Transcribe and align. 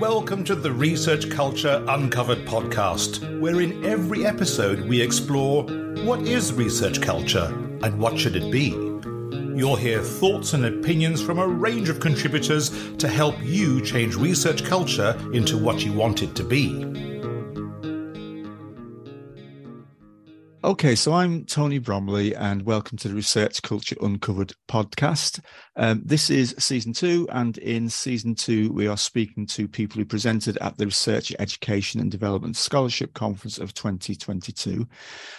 Welcome 0.00 0.44
to 0.44 0.54
the 0.54 0.72
Research 0.72 1.28
Culture 1.28 1.84
Uncovered 1.86 2.46
podcast, 2.46 3.38
where 3.38 3.60
in 3.60 3.84
every 3.84 4.24
episode 4.24 4.80
we 4.88 4.98
explore 4.98 5.64
what 6.04 6.22
is 6.22 6.54
research 6.54 7.02
culture 7.02 7.44
and 7.82 7.98
what 7.98 8.18
should 8.18 8.34
it 8.34 8.50
be. 8.50 8.70
You'll 8.70 9.76
hear 9.76 10.00
thoughts 10.00 10.54
and 10.54 10.64
opinions 10.64 11.20
from 11.20 11.38
a 11.38 11.46
range 11.46 11.90
of 11.90 12.00
contributors 12.00 12.70
to 12.96 13.08
help 13.08 13.34
you 13.42 13.82
change 13.82 14.16
research 14.16 14.64
culture 14.64 15.14
into 15.34 15.58
what 15.58 15.84
you 15.84 15.92
want 15.92 16.22
it 16.22 16.34
to 16.36 16.44
be. 16.44 17.09
Okay, 20.70 20.94
so 20.94 21.14
I'm 21.14 21.44
Tony 21.46 21.78
Bromley, 21.78 22.32
and 22.36 22.62
welcome 22.62 22.96
to 22.98 23.08
the 23.08 23.14
Research 23.16 23.60
Culture 23.60 23.96
Uncovered 24.02 24.52
podcast. 24.68 25.40
Um, 25.74 26.00
this 26.04 26.30
is 26.30 26.54
season 26.60 26.92
two, 26.92 27.26
and 27.32 27.58
in 27.58 27.88
season 27.88 28.36
two, 28.36 28.72
we 28.72 28.86
are 28.86 28.96
speaking 28.96 29.46
to 29.46 29.66
people 29.66 29.98
who 29.98 30.04
presented 30.04 30.56
at 30.58 30.78
the 30.78 30.84
Research 30.84 31.34
Education 31.40 32.00
and 32.00 32.08
Development 32.08 32.56
Scholarship 32.56 33.14
Conference 33.14 33.58
of 33.58 33.74
2022. 33.74 34.86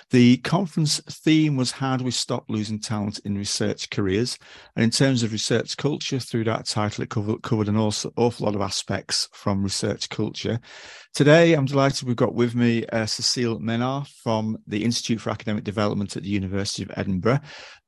The 0.09 0.35
conference 0.39 0.99
theme 1.09 1.55
was 1.55 1.71
How 1.71 1.95
Do 1.95 2.03
We 2.03 2.11
Stop 2.11 2.49
Losing 2.49 2.79
Talent 2.79 3.19
in 3.19 3.37
Research 3.37 3.89
Careers? 3.89 4.37
And 4.75 4.83
in 4.83 4.91
terms 4.91 5.23
of 5.23 5.31
research 5.31 5.77
culture, 5.77 6.19
through 6.19 6.43
that 6.43 6.65
title, 6.65 7.05
it 7.05 7.09
covered, 7.09 7.41
covered 7.41 7.69
an 7.69 7.77
awful, 7.77 8.11
awful 8.17 8.47
lot 8.47 8.55
of 8.55 8.61
aspects 8.61 9.29
from 9.31 9.63
research 9.63 10.09
culture. 10.09 10.59
Today, 11.13 11.53
I'm 11.53 11.65
delighted 11.65 12.07
we've 12.07 12.15
got 12.15 12.35
with 12.35 12.55
me 12.55 12.85
uh, 12.87 13.05
Cecile 13.05 13.59
Menard 13.59 14.07
from 14.07 14.57
the 14.65 14.83
Institute 14.83 15.20
for 15.21 15.29
Academic 15.29 15.63
Development 15.63 16.15
at 16.17 16.23
the 16.23 16.29
University 16.29 16.83
of 16.83 16.91
Edinburgh. 16.97 17.39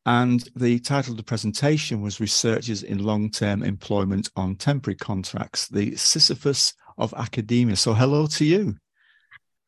And 0.06 0.48
the 0.56 0.80
title 0.80 1.12
of 1.12 1.18
the 1.18 1.24
presentation 1.24 2.02
was 2.02 2.20
Researchers 2.20 2.84
in 2.84 3.04
Long 3.04 3.30
Term 3.30 3.64
Employment 3.64 4.30
on 4.36 4.56
Temporary 4.56 4.96
Contracts, 4.96 5.68
the 5.68 5.96
Sisyphus 5.96 6.74
of 6.98 7.14
Academia. 7.16 7.76
So, 7.76 7.94
hello 7.94 8.28
to 8.28 8.46
you. 8.46 8.76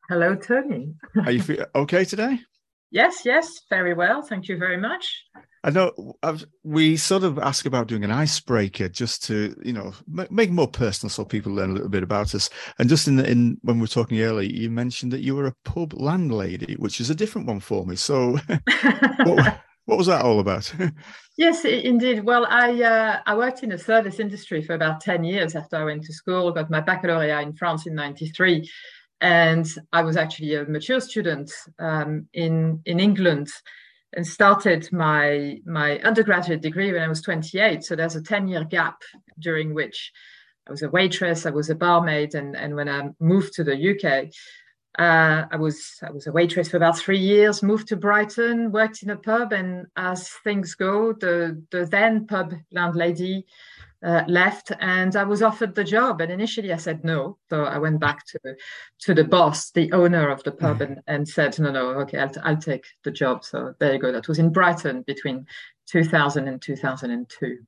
Hello, 0.08 0.36
Tony. 0.36 0.94
Are 1.24 1.32
you 1.32 1.64
okay 1.74 2.04
today? 2.04 2.38
Yes, 2.92 3.22
yes, 3.24 3.62
very 3.68 3.94
well. 3.94 4.22
Thank 4.22 4.46
you 4.46 4.58
very 4.58 4.76
much. 4.76 5.24
I 5.66 5.70
know 5.70 6.16
I've, 6.22 6.44
we 6.62 6.96
sort 6.96 7.24
of 7.24 7.40
ask 7.40 7.66
about 7.66 7.88
doing 7.88 8.04
an 8.04 8.12
icebreaker 8.12 8.88
just 8.88 9.24
to, 9.24 9.52
you 9.64 9.72
know, 9.72 9.92
make 10.30 10.52
more 10.52 10.68
personal 10.68 11.10
so 11.10 11.24
people 11.24 11.52
learn 11.52 11.70
a 11.70 11.72
little 11.72 11.88
bit 11.88 12.04
about 12.04 12.36
us. 12.36 12.48
And 12.78 12.88
just 12.88 13.08
in, 13.08 13.16
the, 13.16 13.28
in 13.28 13.58
when 13.62 13.78
we 13.78 13.80
were 13.80 13.88
talking 13.88 14.20
earlier, 14.20 14.48
you 14.48 14.70
mentioned 14.70 15.12
that 15.12 15.22
you 15.22 15.34
were 15.34 15.48
a 15.48 15.54
pub 15.64 15.92
landlady, 15.94 16.74
which 16.74 17.00
is 17.00 17.10
a 17.10 17.16
different 17.16 17.48
one 17.48 17.58
for 17.58 17.84
me. 17.84 17.96
So, 17.96 18.38
what, 19.24 19.60
what, 19.86 19.98
was 19.98 20.06
that 20.06 20.24
all 20.24 20.38
about? 20.38 20.72
yes, 21.36 21.64
indeed. 21.64 22.22
Well, 22.22 22.46
I 22.48 22.80
uh, 22.84 23.20
I 23.26 23.36
worked 23.36 23.64
in 23.64 23.70
the 23.70 23.78
service 23.78 24.20
industry 24.20 24.62
for 24.62 24.74
about 24.74 25.00
ten 25.00 25.24
years 25.24 25.56
after 25.56 25.78
I 25.78 25.84
went 25.84 26.04
to 26.04 26.12
school. 26.12 26.52
Got 26.52 26.70
my 26.70 26.80
baccalaureate 26.80 27.44
in 27.44 27.54
France 27.54 27.88
in 27.88 27.94
'93, 27.96 28.70
and 29.20 29.66
I 29.92 30.02
was 30.02 30.16
actually 30.16 30.54
a 30.54 30.64
mature 30.64 31.00
student 31.00 31.50
um, 31.80 32.28
in 32.34 32.80
in 32.86 33.00
England 33.00 33.48
and 34.14 34.26
started 34.26 34.88
my 34.92 35.58
my 35.66 35.98
undergraduate 36.00 36.62
degree 36.62 36.92
when 36.92 37.02
I 37.02 37.08
was 37.08 37.22
28. 37.22 37.84
So 37.84 37.96
there's 37.96 38.16
a 38.16 38.22
10 38.22 38.48
year 38.48 38.64
gap 38.64 39.02
during 39.38 39.74
which 39.74 40.12
I 40.66 40.70
was 40.70 40.82
a 40.82 40.90
waitress, 40.90 41.46
I 41.46 41.50
was 41.50 41.70
a 41.70 41.74
barmaid, 41.74 42.34
and 42.34 42.56
and 42.56 42.74
when 42.74 42.88
I 42.88 43.10
moved 43.20 43.54
to 43.54 43.64
the 43.64 43.76
UK, 43.76 44.30
uh, 44.98 45.46
I 45.50 45.56
was 45.56 45.98
I 46.02 46.10
was 46.10 46.26
a 46.26 46.32
waitress 46.32 46.70
for 46.70 46.76
about 46.76 46.98
three 46.98 47.18
years. 47.18 47.62
Moved 47.62 47.88
to 47.88 47.96
Brighton, 47.96 48.72
worked 48.72 49.02
in 49.02 49.10
a 49.10 49.16
pub, 49.16 49.52
and 49.52 49.86
as 49.96 50.28
things 50.42 50.74
go, 50.74 51.12
the 51.12 51.62
the 51.70 51.86
then 51.86 52.26
pub 52.26 52.54
landlady 52.72 53.46
uh, 54.04 54.22
left 54.28 54.72
and 54.80 55.16
I 55.16 55.24
was 55.24 55.42
offered 55.42 55.74
the 55.74 55.84
job. 55.84 56.20
And 56.20 56.30
initially 56.30 56.72
I 56.72 56.76
said 56.76 57.04
no. 57.04 57.38
So 57.50 57.64
I 57.64 57.78
went 57.78 58.00
back 58.00 58.24
to 58.26 58.40
to 59.00 59.14
the 59.14 59.24
boss, 59.24 59.70
the 59.70 59.92
owner 59.92 60.28
of 60.28 60.42
the 60.44 60.52
pub, 60.52 60.80
and, 60.80 61.00
and 61.06 61.28
said, 61.28 61.58
no, 61.58 61.70
no, 61.70 61.88
okay, 62.00 62.18
I'll, 62.18 62.32
I'll 62.42 62.56
take 62.56 62.86
the 63.04 63.10
job. 63.10 63.44
So 63.44 63.74
there 63.78 63.92
you 63.92 63.98
go. 63.98 64.12
That 64.12 64.28
was 64.28 64.38
in 64.38 64.52
Brighton 64.52 65.02
between 65.02 65.46
2000 65.86 66.48
and 66.48 66.60
2002. 66.60 67.58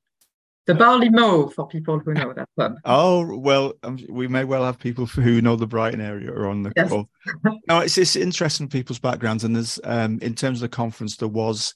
The 0.65 0.75
Barley 0.75 1.09
Mow 1.09 1.47
for 1.47 1.67
people 1.67 1.97
who 1.97 2.13
know 2.13 2.31
that 2.31 2.47
pub. 2.55 2.75
Oh 2.85 3.35
well, 3.39 3.73
um, 3.81 3.97
we 4.07 4.27
may 4.27 4.43
well 4.43 4.63
have 4.63 4.77
people 4.77 5.07
who 5.07 5.41
know 5.41 5.55
the 5.55 5.65
Brighton 5.65 5.99
area 5.99 6.31
are 6.31 6.47
on 6.47 6.61
the 6.61 6.71
yes. 6.75 6.89
call. 6.89 7.09
now 7.67 7.79
it's 7.79 7.97
it's 7.97 8.15
interesting 8.15 8.67
people's 8.67 8.99
backgrounds, 8.99 9.43
and 9.43 9.55
there's 9.55 9.79
um, 9.83 10.19
in 10.21 10.35
terms 10.35 10.59
of 10.59 10.69
the 10.69 10.75
conference 10.75 11.17
there 11.17 11.27
was 11.27 11.73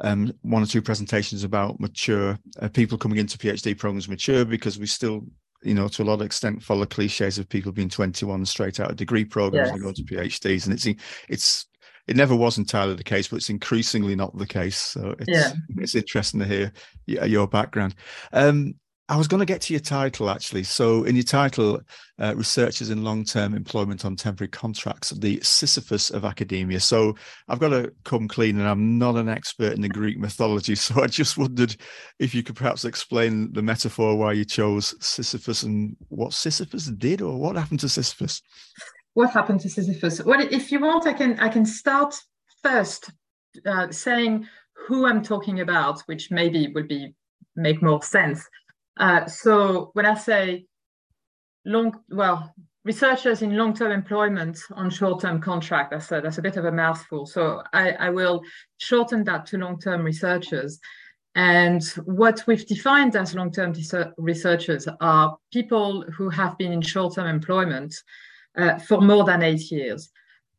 um, 0.00 0.32
one 0.42 0.62
or 0.62 0.66
two 0.66 0.82
presentations 0.82 1.44
about 1.44 1.80
mature 1.80 2.38
uh, 2.60 2.68
people 2.68 2.98
coming 2.98 3.18
into 3.18 3.38
PhD 3.38 3.76
programs 3.76 4.08
mature 4.08 4.44
because 4.44 4.78
we 4.78 4.86
still, 4.86 5.22
you 5.62 5.74
know, 5.74 5.88
to 5.88 6.02
a 6.02 6.04
lot 6.04 6.14
of 6.14 6.22
extent 6.22 6.62
follow 6.62 6.86
cliches 6.86 7.38
of 7.38 7.48
people 7.48 7.72
being 7.72 7.88
21 7.88 8.46
straight 8.46 8.80
out 8.80 8.90
of 8.90 8.96
degree 8.96 9.24
programs 9.24 9.68
yes. 9.68 9.74
and 9.74 9.82
go 9.82 9.92
to 9.92 10.02
PhDs, 10.02 10.64
and 10.64 10.74
it's 10.74 10.86
it's 11.28 11.66
it 12.06 12.16
never 12.16 12.34
was 12.34 12.58
entirely 12.58 12.94
the 12.94 13.04
case, 13.04 13.28
but 13.28 13.36
it's 13.36 13.50
increasingly 13.50 14.16
not 14.16 14.36
the 14.36 14.46
case. 14.46 14.78
So 14.78 15.14
it's 15.18 15.28
yeah. 15.28 15.52
it's 15.78 15.94
interesting 15.94 16.40
to 16.40 16.46
hear 16.46 16.72
your 17.06 17.46
background. 17.46 17.94
Um, 18.32 18.74
I 19.10 19.16
was 19.16 19.26
going 19.26 19.40
to 19.40 19.46
get 19.46 19.60
to 19.62 19.72
your 19.72 19.80
title 19.80 20.30
actually. 20.30 20.62
So, 20.62 21.02
in 21.02 21.16
your 21.16 21.24
title, 21.24 21.80
uh, 22.20 22.32
Researchers 22.36 22.90
in 22.90 23.02
Long 23.02 23.24
Term 23.24 23.54
Employment 23.54 24.04
on 24.04 24.14
Temporary 24.14 24.50
Contracts, 24.50 25.10
the 25.10 25.40
Sisyphus 25.42 26.10
of 26.10 26.24
Academia. 26.24 26.78
So, 26.78 27.16
I've 27.48 27.58
got 27.58 27.70
to 27.70 27.92
come 28.04 28.28
clean, 28.28 28.60
and 28.60 28.68
I'm 28.68 28.98
not 28.98 29.16
an 29.16 29.28
expert 29.28 29.72
in 29.72 29.80
the 29.80 29.88
Greek 29.88 30.16
mythology. 30.16 30.76
So, 30.80 31.02
I 31.02 31.08
just 31.08 31.36
wondered 31.36 31.74
if 32.20 32.36
you 32.36 32.44
could 32.44 32.54
perhaps 32.54 32.84
explain 32.84 33.52
the 33.52 33.62
metaphor 33.62 34.16
why 34.16 34.32
you 34.32 34.44
chose 34.44 34.94
Sisyphus 35.04 35.64
and 35.64 35.96
what 36.08 36.32
Sisyphus 36.32 36.86
did, 36.86 37.20
or 37.20 37.36
what 37.36 37.56
happened 37.56 37.80
to 37.80 37.88
Sisyphus. 37.88 38.40
What 39.14 39.30
happened 39.30 39.60
to 39.62 39.68
Sisyphus? 39.68 40.22
Well, 40.22 40.40
if 40.40 40.70
you 40.70 40.78
want, 40.78 41.08
I 41.08 41.14
can 41.14 41.36
I 41.40 41.48
can 41.48 41.66
start 41.66 42.14
first 42.62 43.10
uh, 43.66 43.90
saying 43.90 44.46
who 44.86 45.04
I'm 45.06 45.22
talking 45.24 45.58
about, 45.58 46.00
which 46.02 46.30
maybe 46.30 46.68
would 46.68 46.86
be 46.86 47.14
make 47.56 47.82
more 47.82 48.02
sense. 48.02 48.48
Uh, 49.00 49.26
so 49.26 49.90
when 49.94 50.04
I 50.04 50.14
say 50.14 50.66
long, 51.64 51.98
well, 52.10 52.54
researchers 52.84 53.40
in 53.40 53.56
long-term 53.56 53.90
employment 53.90 54.58
on 54.72 54.90
short-term 54.90 55.40
contract, 55.40 55.90
that's 55.90 56.12
a, 56.12 56.20
that's 56.20 56.36
a 56.36 56.42
bit 56.42 56.58
of 56.58 56.66
a 56.66 56.72
mouthful. 56.72 57.24
So 57.24 57.62
I, 57.72 57.92
I 57.92 58.10
will 58.10 58.42
shorten 58.76 59.24
that 59.24 59.46
to 59.46 59.58
long-term 59.58 60.02
researchers. 60.02 60.78
And 61.34 61.82
what 62.04 62.44
we've 62.46 62.66
defined 62.66 63.16
as 63.16 63.34
long-term 63.34 63.72
researchers 64.18 64.86
are 65.00 65.38
people 65.50 66.04
who 66.14 66.28
have 66.28 66.58
been 66.58 66.72
in 66.72 66.82
short-term 66.82 67.26
employment 67.26 67.94
uh, 68.58 68.78
for 68.80 69.00
more 69.00 69.24
than 69.24 69.42
eight 69.42 69.70
years. 69.70 70.10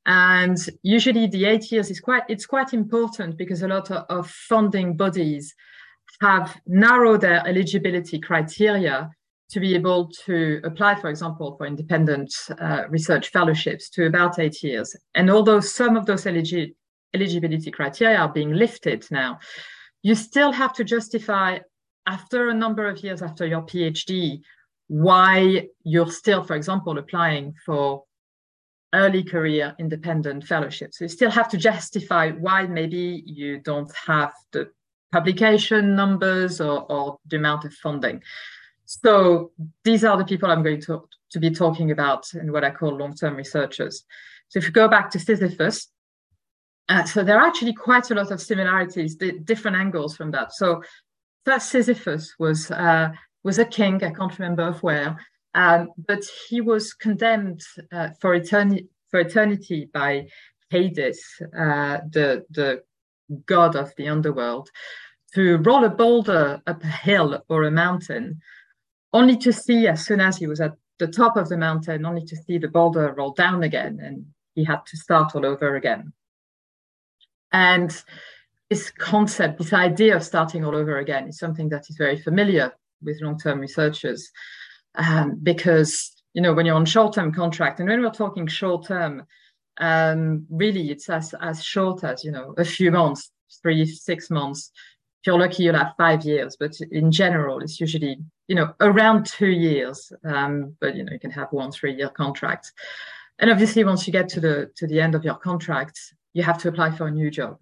And 0.07 0.57
usually 0.81 1.27
the 1.27 1.45
eight 1.45 1.71
years 1.71 1.91
is 1.91 1.99
quite, 1.99 2.23
it's 2.27 2.47
quite 2.47 2.73
important 2.73 3.37
because 3.37 3.61
a 3.61 3.67
lot 3.67 3.91
of 3.91 4.27
funding 4.27 4.97
bodies 4.97 5.53
have 6.21 6.55
narrowed 6.67 7.21
their 7.21 7.45
eligibility 7.47 8.19
criteria 8.19 9.09
to 9.49 9.59
be 9.59 9.75
able 9.75 10.09
to 10.25 10.61
apply, 10.63 10.95
for 10.95 11.09
example, 11.09 11.55
for 11.57 11.65
independent 11.67 12.33
uh, 12.59 12.83
research 12.89 13.29
fellowships 13.29 13.89
to 13.89 14.05
about 14.05 14.39
eight 14.39 14.63
years. 14.63 14.95
And 15.15 15.29
although 15.29 15.59
some 15.59 15.97
of 15.97 16.05
those 16.05 16.23
eligi- 16.23 16.73
eligibility 17.13 17.71
criteria 17.71 18.17
are 18.17 18.31
being 18.31 18.53
lifted 18.53 19.05
now, 19.11 19.39
you 20.03 20.15
still 20.15 20.51
have 20.51 20.73
to 20.73 20.83
justify 20.83 21.59
after 22.07 22.49
a 22.49 22.53
number 22.53 22.87
of 22.87 23.03
years 23.03 23.21
after 23.21 23.45
your 23.45 23.63
PhD 23.63 24.41
why 24.87 25.67
you're 25.83 26.11
still, 26.11 26.43
for 26.43 26.55
example, 26.55 26.97
applying 26.97 27.53
for 27.65 28.03
early 28.93 29.23
career 29.23 29.73
independent 29.79 30.45
fellowships. 30.45 30.97
So 30.97 31.05
you 31.05 31.09
still 31.09 31.31
have 31.31 31.49
to 31.49 31.57
justify 31.57 32.31
why 32.31 32.67
maybe 32.67 33.23
you 33.25 33.59
don't 33.59 33.91
have 33.95 34.33
the 34.51 34.69
publication 35.11 35.95
numbers 35.95 36.61
or, 36.61 36.91
or 36.91 37.17
the 37.27 37.37
amount 37.37 37.65
of 37.65 37.73
funding. 37.73 38.21
So 38.85 39.51
these 39.83 40.03
are 40.03 40.17
the 40.17 40.25
people 40.25 40.49
I'm 40.49 40.63
going 40.63 40.81
to, 40.81 41.07
to 41.31 41.39
be 41.39 41.49
talking 41.49 41.91
about 41.91 42.33
in 42.33 42.51
what 42.51 42.63
I 42.63 42.71
call 42.71 42.97
long-term 42.97 43.35
researchers. 43.35 44.03
So 44.49 44.59
if 44.59 44.65
you 44.65 44.71
go 44.71 44.87
back 44.87 45.09
to 45.11 45.19
Sisyphus, 45.19 45.87
uh, 46.89 47.05
so 47.05 47.23
there 47.23 47.39
are 47.39 47.47
actually 47.47 47.73
quite 47.73 48.11
a 48.11 48.15
lot 48.15 48.31
of 48.31 48.41
similarities, 48.41 49.15
different 49.15 49.77
angles 49.77 50.17
from 50.17 50.31
that. 50.31 50.51
So 50.53 50.83
first 51.45 51.69
Sisyphus 51.69 52.35
was 52.37 52.69
uh, 52.69 53.11
was 53.43 53.59
a 53.59 53.65
king, 53.65 54.03
I 54.03 54.11
can't 54.11 54.37
remember 54.37 54.63
of 54.63 54.83
where, 54.83 55.17
um, 55.55 55.89
but 55.97 56.23
he 56.49 56.61
was 56.61 56.93
condemned 56.93 57.61
uh, 57.91 58.09
for 58.19 58.35
eternity 58.35 58.87
for 59.09 59.19
eternity 59.19 59.89
by 59.93 60.27
Hades, 60.69 61.23
uh, 61.57 61.99
the 62.09 62.45
the 62.49 62.83
god 63.45 63.75
of 63.75 63.93
the 63.97 64.07
underworld, 64.07 64.69
to 65.33 65.57
roll 65.57 65.85
a 65.85 65.89
boulder 65.89 66.61
up 66.67 66.83
a 66.83 66.87
hill 66.87 67.43
or 67.49 67.63
a 67.63 67.71
mountain, 67.71 68.41
only 69.13 69.37
to 69.37 69.53
see, 69.53 69.87
as 69.87 70.05
soon 70.05 70.19
as 70.19 70.37
he 70.37 70.47
was 70.47 70.61
at 70.61 70.73
the 70.99 71.07
top 71.07 71.37
of 71.37 71.49
the 71.49 71.57
mountain, 71.57 72.05
only 72.05 72.25
to 72.25 72.35
see 72.35 72.57
the 72.57 72.67
boulder 72.67 73.13
roll 73.13 73.31
down 73.31 73.63
again, 73.63 73.99
and 74.01 74.25
he 74.55 74.63
had 74.63 74.85
to 74.85 74.97
start 74.97 75.35
all 75.35 75.45
over 75.45 75.75
again. 75.75 76.13
And 77.51 77.91
this 78.69 78.89
concept, 78.91 79.57
this 79.57 79.73
idea 79.73 80.15
of 80.15 80.23
starting 80.23 80.63
all 80.63 80.75
over 80.75 80.97
again, 80.99 81.27
is 81.27 81.39
something 81.39 81.69
that 81.69 81.89
is 81.89 81.97
very 81.97 82.17
familiar 82.17 82.71
with 83.01 83.21
long 83.21 83.37
term 83.37 83.59
researchers 83.59 84.31
um, 84.95 85.39
because 85.41 86.21
you 86.33 86.41
know, 86.41 86.53
when 86.53 86.65
you're 86.65 86.75
on 86.75 86.85
short-term 86.85 87.33
contract, 87.33 87.79
and 87.79 87.89
when 87.89 88.01
we're 88.01 88.09
talking 88.09 88.47
short-term, 88.47 89.23
um, 89.79 90.45
really 90.49 90.91
it's 90.91 91.09
as 91.09 91.33
as 91.41 91.63
short 91.63 92.03
as 92.03 92.23
you 92.23 92.31
know 92.31 92.53
a 92.57 92.65
few 92.65 92.91
months, 92.91 93.31
three, 93.61 93.85
six 93.85 94.29
months. 94.29 94.71
If 95.21 95.27
you're 95.27 95.39
lucky, 95.39 95.63
you'll 95.63 95.75
have 95.75 95.93
five 95.97 96.23
years, 96.23 96.57
but 96.59 96.75
in 96.91 97.11
general, 97.11 97.59
it's 97.59 97.79
usually 97.79 98.17
you 98.47 98.55
know 98.55 98.73
around 98.79 99.25
two 99.25 99.51
years. 99.51 100.11
Um, 100.23 100.75
but 100.79 100.95
you 100.95 101.03
know, 101.03 101.13
you 101.13 101.19
can 101.19 101.31
have 101.31 101.51
one 101.51 101.71
three-year 101.71 102.09
contract, 102.09 102.71
and 103.39 103.49
obviously, 103.49 103.83
once 103.83 104.07
you 104.07 104.13
get 104.13 104.29
to 104.29 104.39
the 104.39 104.71
to 104.75 104.87
the 104.87 104.99
end 104.99 105.15
of 105.15 105.23
your 105.23 105.35
contract, 105.35 105.99
you 106.33 106.43
have 106.43 106.57
to 106.59 106.69
apply 106.69 106.91
for 106.91 107.07
a 107.07 107.11
new 107.11 107.31
job. 107.31 107.57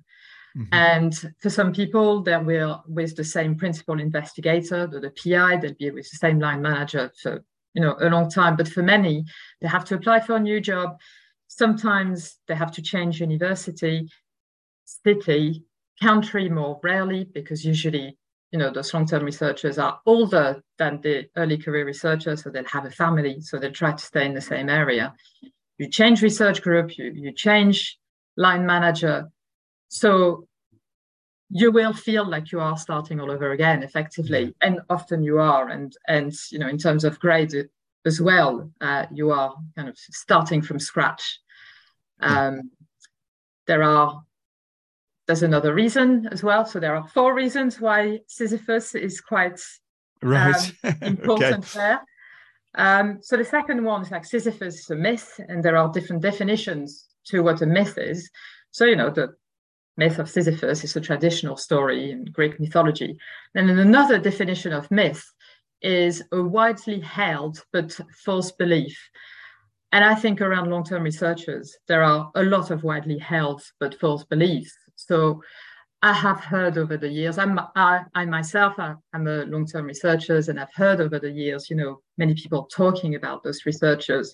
Mm-hmm. 0.57 0.73
And 0.73 1.33
for 1.39 1.49
some 1.49 1.71
people, 1.71 2.21
they 2.21 2.37
will 2.37 2.83
with 2.87 3.15
the 3.15 3.23
same 3.23 3.55
principal 3.55 3.99
investigator, 3.99 4.87
the, 4.87 4.99
the 4.99 5.11
PI, 5.11 5.57
they'll 5.57 5.73
be 5.75 5.91
with 5.91 6.09
the 6.09 6.17
same 6.17 6.39
line 6.39 6.61
manager 6.61 7.11
for 7.21 7.43
you 7.73 7.81
know 7.81 7.95
a 7.99 8.09
long 8.09 8.29
time. 8.29 8.55
But 8.55 8.67
for 8.67 8.83
many, 8.83 9.25
they 9.61 9.67
have 9.67 9.85
to 9.85 9.95
apply 9.95 10.21
for 10.21 10.35
a 10.35 10.39
new 10.39 10.59
job. 10.59 10.97
Sometimes 11.49 12.37
they 12.47 12.55
have 12.55 12.71
to 12.71 12.81
change 12.81 13.19
university, 13.19 14.07
city, 14.85 15.65
country 16.01 16.47
more 16.47 16.79
rarely, 16.83 17.25
because 17.25 17.65
usually 17.65 18.17
you 18.51 18.57
know 18.57 18.71
those 18.71 18.93
long-term 18.93 19.23
researchers 19.23 19.77
are 19.77 19.99
older 20.05 20.63
than 20.77 21.01
the 21.01 21.27
early 21.35 21.57
career 21.57 21.85
researchers, 21.85 22.43
so 22.43 22.49
they'll 22.49 22.63
have 22.65 22.85
a 22.85 22.91
family, 22.91 23.41
so 23.41 23.57
they'll 23.57 23.71
try 23.71 23.91
to 23.91 24.05
stay 24.05 24.25
in 24.25 24.33
the 24.33 24.41
same 24.41 24.69
area. 24.69 25.13
You 25.77 25.89
change 25.89 26.21
research 26.21 26.61
group, 26.61 26.97
you, 26.97 27.11
you 27.13 27.31
change 27.31 27.97
line 28.37 28.65
manager, 28.65 29.29
so 29.89 30.47
you 31.49 31.71
will 31.71 31.93
feel 31.93 32.29
like 32.29 32.51
you 32.51 32.59
are 32.59 32.77
starting 32.77 33.19
all 33.19 33.31
over 33.31 33.51
again 33.51 33.81
effectively 33.81 34.45
mm-hmm. 34.45 34.67
and 34.67 34.79
often 34.89 35.23
you 35.23 35.39
are 35.39 35.69
and 35.69 35.97
and 36.07 36.33
you 36.51 36.59
know 36.59 36.67
in 36.67 36.77
terms 36.77 37.03
of 37.03 37.19
grade 37.19 37.53
as 38.05 38.21
well 38.21 38.71
uh, 38.81 39.05
you 39.11 39.31
are 39.31 39.55
kind 39.75 39.89
of 39.89 39.97
starting 39.97 40.61
from 40.61 40.79
scratch. 40.79 41.39
Um, 42.21 42.71
there 43.67 43.83
are 43.83 44.23
there's 45.27 45.43
another 45.43 45.75
reason 45.75 46.27
as 46.31 46.43
well. 46.43 46.65
So 46.65 46.79
there 46.79 46.95
are 46.95 47.07
four 47.07 47.35
reasons 47.35 47.79
why 47.79 48.21
sisyphus 48.27 48.95
is 48.95 49.21
quite 49.21 49.61
right. 50.23 50.71
um, 50.83 50.95
important 51.01 51.65
okay. 51.65 51.79
there. 51.79 52.01
Um, 52.75 53.19
so 53.21 53.37
the 53.37 53.45
second 53.45 53.83
one 53.83 54.01
is 54.01 54.11
like 54.11 54.25
sisyphus 54.25 54.79
is 54.79 54.89
a 54.89 54.95
myth 54.95 55.39
and 55.47 55.63
there 55.63 55.77
are 55.77 55.91
different 55.91 56.21
definitions 56.21 57.05
to 57.25 57.41
what 57.41 57.61
a 57.61 57.65
myth 57.65 57.97
is. 57.97 58.29
So 58.71 58.85
you 58.85 58.95
know 58.95 59.11
the 59.11 59.35
myth 59.99 60.17
of 60.17 60.29
Sisyphus 60.29 60.83
is 60.83 60.95
a 60.95 61.01
traditional 61.01 61.57
story 61.57 62.11
in 62.11 62.25
Greek 62.25 62.59
mythology. 62.59 63.19
And 63.53 63.69
then 63.69 63.77
another 63.77 64.17
definition 64.17 64.73
of 64.73 64.89
myth 64.89 65.23
is 65.81 66.23
a 66.31 66.41
widely 66.41 66.99
held 66.99 67.63
but 67.71 67.97
false 68.23 68.51
belief. 68.51 68.97
And 69.91 70.05
I 70.05 70.13
think 70.15 70.41
around 70.41 70.69
long 70.69 70.83
term 70.83 71.03
researchers, 71.03 71.75
there 71.87 72.03
are 72.03 72.31
a 72.35 72.43
lot 72.43 72.71
of 72.71 72.83
widely 72.83 73.17
held 73.17 73.63
but 73.79 73.99
false 73.99 74.23
beliefs. 74.23 74.75
So 74.95 75.41
I 76.01 76.13
have 76.13 76.39
heard 76.39 76.77
over 76.77 76.95
the 76.95 77.09
years, 77.09 77.37
I'm, 77.37 77.59
I, 77.75 78.01
I 78.15 78.25
myself, 78.25 78.75
I, 78.77 78.93
am 79.13 79.27
a 79.27 79.43
long 79.45 79.65
term 79.65 79.85
researcher, 79.85 80.37
and 80.47 80.59
I've 80.59 80.73
heard 80.73 81.01
over 81.01 81.19
the 81.19 81.31
years, 81.31 81.69
you 81.69 81.75
know, 81.75 82.01
many 82.17 82.35
people 82.35 82.69
talking 82.71 83.15
about 83.15 83.43
those 83.43 83.65
researchers 83.65 84.33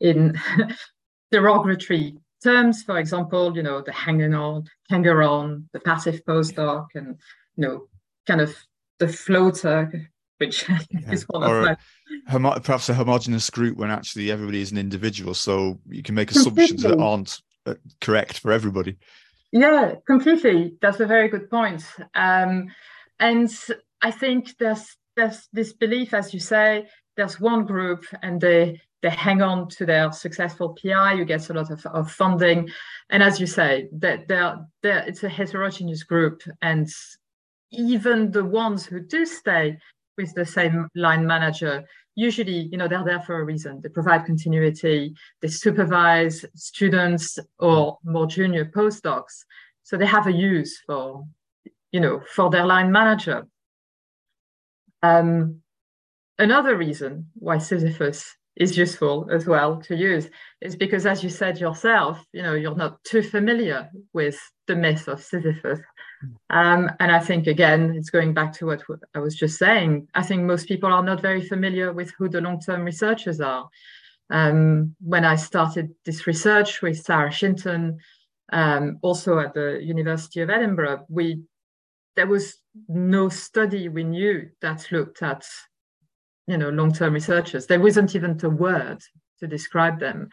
in 0.00 0.38
derogatory 1.32 2.16
terms, 2.42 2.82
for 2.84 2.98
example, 2.98 3.56
you 3.56 3.62
know, 3.62 3.82
the 3.82 3.92
hanging 3.92 4.34
on, 4.34 4.64
hanger 4.88 5.22
on, 5.22 5.68
the 5.72 5.80
passive 5.80 6.22
postdoc, 6.24 6.86
and 6.94 7.18
you 7.56 7.66
know, 7.66 7.86
kind 8.26 8.40
of 8.40 8.54
the 9.00 9.08
floater, 9.08 10.10
which 10.40 10.68
yeah. 10.90 11.12
is 11.12 11.28
one 11.28 11.44
or 11.44 11.70
of 11.70 11.78
homo- 12.26 12.58
perhaps 12.60 12.88
a 12.88 12.94
homogenous 12.94 13.48
group 13.50 13.76
when 13.76 13.90
actually 13.90 14.30
everybody 14.30 14.60
is 14.62 14.72
an 14.72 14.78
individual, 14.78 15.34
so 15.34 15.78
you 15.88 16.02
can 16.02 16.14
make 16.14 16.30
assumptions 16.30 16.82
that 16.82 16.98
aren't 16.98 17.40
uh, 17.66 17.74
correct 18.00 18.38
for 18.38 18.50
everybody. 18.50 18.96
Yeah, 19.52 19.94
completely. 20.06 20.74
That's 20.80 21.00
a 21.00 21.06
very 21.06 21.28
good 21.28 21.50
point. 21.50 21.84
Um, 22.14 22.68
and 23.18 23.50
I 24.00 24.10
think 24.10 24.56
there's 24.58 24.96
there's 25.16 25.48
this 25.52 25.72
belief, 25.74 26.14
as 26.14 26.32
you 26.32 26.40
say, 26.40 26.88
there's 27.16 27.38
one 27.38 27.66
group 27.66 28.06
and 28.22 28.40
they 28.40 28.80
they 29.02 29.10
hang 29.10 29.42
on 29.42 29.68
to 29.68 29.86
their 29.86 30.12
successful 30.12 30.76
PI. 30.82 31.14
You 31.14 31.24
get 31.24 31.50
a 31.50 31.54
lot 31.54 31.70
of, 31.70 31.84
of 31.86 32.10
funding, 32.10 32.68
and 33.10 33.22
as 33.22 33.40
you 33.40 33.46
say, 33.46 33.88
that 33.92 34.28
they're, 34.28 34.58
they're, 34.82 35.04
it's 35.06 35.24
a 35.24 35.28
heterogeneous 35.28 36.02
group, 36.02 36.42
and 36.60 36.88
even 37.72 38.30
the 38.30 38.44
ones 38.44 38.84
who 38.84 39.00
do 39.00 39.24
stay 39.24 39.78
with 40.20 40.34
the 40.34 40.44
same 40.44 40.88
line 40.94 41.26
manager. 41.26 41.84
Usually 42.14 42.68
you 42.70 42.78
know 42.78 42.88
they're 42.88 43.04
there 43.04 43.20
for 43.20 43.40
a 43.40 43.44
reason. 43.44 43.80
They 43.80 43.88
provide 43.88 44.26
continuity 44.26 45.14
they 45.40 45.48
supervise 45.48 46.44
students 46.54 47.38
or 47.58 47.98
more 48.04 48.26
junior 48.26 48.64
postdocs. 48.64 49.44
So 49.82 49.96
they 49.96 50.06
have 50.06 50.26
a 50.26 50.32
use 50.32 50.78
for 50.86 51.24
you 51.92 52.00
know 52.00 52.20
for 52.34 52.50
their 52.50 52.66
line 52.66 52.92
manager. 52.92 53.46
Um, 55.02 55.62
another 56.38 56.76
reason 56.76 57.30
why 57.34 57.58
sisyphus 57.58 58.36
is 58.56 58.76
useful 58.76 59.26
as 59.32 59.46
well 59.46 59.80
to 59.80 59.96
use 59.96 60.28
is 60.60 60.76
because 60.76 61.06
as 61.06 61.22
you 61.24 61.30
said 61.30 61.58
yourself 61.58 62.22
you 62.32 62.42
know 62.42 62.54
you're 62.54 62.74
not 62.74 63.02
too 63.04 63.22
familiar 63.22 63.88
with 64.12 64.38
the 64.66 64.76
myth 64.76 65.08
of 65.08 65.22
sisyphus 65.22 65.80
um, 66.50 66.90
and 67.00 67.10
i 67.12 67.18
think 67.18 67.46
again 67.46 67.94
it's 67.96 68.10
going 68.10 68.34
back 68.34 68.52
to 68.52 68.66
what 68.66 68.82
i 69.14 69.18
was 69.18 69.34
just 69.34 69.58
saying 69.58 70.06
i 70.14 70.22
think 70.22 70.42
most 70.42 70.68
people 70.68 70.92
are 70.92 71.02
not 71.02 71.20
very 71.20 71.40
familiar 71.40 71.92
with 71.92 72.10
who 72.18 72.28
the 72.28 72.40
long-term 72.40 72.82
researchers 72.82 73.40
are. 73.40 73.68
Um, 74.30 74.94
when 75.00 75.24
i 75.24 75.36
started 75.36 75.94
this 76.04 76.26
research 76.26 76.82
with 76.82 77.00
sarah 77.00 77.30
shinton 77.30 77.98
um, 78.52 78.98
also 79.02 79.38
at 79.38 79.54
the 79.54 79.80
university 79.82 80.40
of 80.40 80.50
edinburgh 80.50 81.04
we 81.08 81.42
there 82.16 82.26
was 82.26 82.56
no 82.88 83.28
study 83.28 83.88
we 83.88 84.04
knew 84.04 84.48
that 84.60 84.86
looked 84.92 85.22
at 85.22 85.44
you 86.50 86.58
know 86.58 86.68
long-term 86.70 87.14
researchers. 87.14 87.66
There 87.66 87.80
wasn't 87.80 88.14
even 88.16 88.38
a 88.42 88.50
word 88.50 89.00
to 89.38 89.46
describe 89.46 90.00
them. 90.00 90.28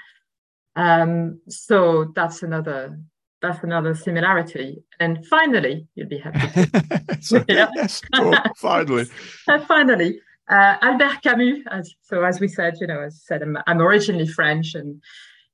Um, 0.75 1.42
so 1.48 2.12
that's 2.16 2.44
another 2.44 3.00
that's 3.42 3.63
another 3.63 3.94
similarity 3.94 4.84
and 5.00 5.25
finally 5.28 5.88
you'll 5.95 6.07
be 6.07 6.18
happy 6.18 6.69
so, 7.22 7.44
yes 7.50 8.01
cool. 8.16 8.34
finally 8.56 9.06
and 9.48 9.63
finally 9.66 10.19
uh, 10.50 10.75
albert 10.81 11.22
camus 11.24 11.60
as, 11.72 11.94
so 12.01 12.24
as 12.24 12.39
we 12.39 12.48
said 12.48 12.75
you 12.79 12.88
know 12.88 13.01
as 13.01 13.15
I 13.15 13.22
said 13.27 13.41
I'm, 13.44 13.58
I'm 13.67 13.82
originally 13.82 14.27
french 14.27 14.75
and 14.75 15.01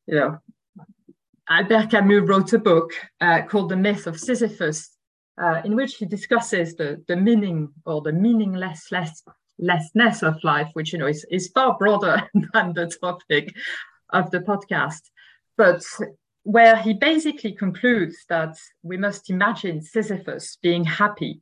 you 0.08 0.16
know 0.16 0.40
albert 1.50 1.92
camus 1.92 2.28
wrote 2.28 2.54
a 2.54 2.60
book 2.60 2.92
uh, 3.22 3.42
called 3.44 3.70
the 3.70 3.78
myth 3.78 4.08
of 4.08 4.20
sisyphus 4.20 4.90
uh, 5.42 5.62
in 5.66 5.76
which 5.76 5.96
he 5.96 6.06
discusses 6.06 6.76
the, 6.76 7.04
the 7.08 7.16
meaning 7.16 7.70
or 7.86 8.02
the 8.02 8.14
meaninglessness 8.14 9.24
lessness 9.60 10.24
of 10.24 10.44
life, 10.44 10.70
which 10.74 10.94
you 10.94 11.00
know 11.00 11.08
is, 11.08 11.26
is 11.32 11.50
far 11.50 11.78
broader 11.78 12.22
than 12.54 12.74
the 12.74 12.92
topic 13.02 13.54
of 14.10 14.32
the 14.32 14.40
podcast. 14.40 15.02
But 15.58 15.84
where 16.44 16.76
he 16.76 16.94
basically 16.94 17.54
concludes 17.54 18.18
that 18.30 18.58
we 18.82 18.98
must 18.98 19.30
imagine 19.30 19.82
Sisyphus 19.82 20.58
being 20.62 20.84
happy, 20.84 21.42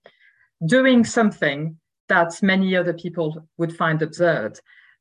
doing 0.65 1.03
something 1.03 1.77
that 2.07 2.41
many 2.41 2.75
other 2.75 2.93
people 2.93 3.47
would 3.57 3.75
find 3.75 4.01
absurd. 4.01 4.59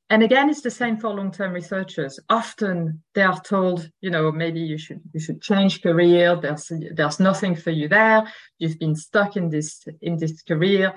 And 0.09 0.25
again, 0.25 0.51
it's 0.51 0.63
the 0.63 0.71
same 0.71 0.97
for 0.97 1.11
long-term 1.11 1.53
researchers. 1.53 2.19
Often 2.29 3.01
they 3.15 3.23
are 3.23 3.41
told, 3.41 3.89
you 4.01 4.11
know, 4.11 4.33
maybe 4.33 4.59
you 4.61 4.77
should 4.77 5.01
you 5.13 5.21
should 5.21 5.41
change 5.41 5.83
career. 5.83 6.35
There's 6.35 6.73
there's 6.93 7.21
nothing 7.21 7.55
for 7.55 7.71
you 7.71 7.89
there. 7.89 8.25
You've 8.59 8.79
been 8.79 8.97
stuck 8.97 9.37
in 9.37 9.51
this 9.51 9.85
in 10.03 10.17
this 10.17 10.43
career 10.43 10.95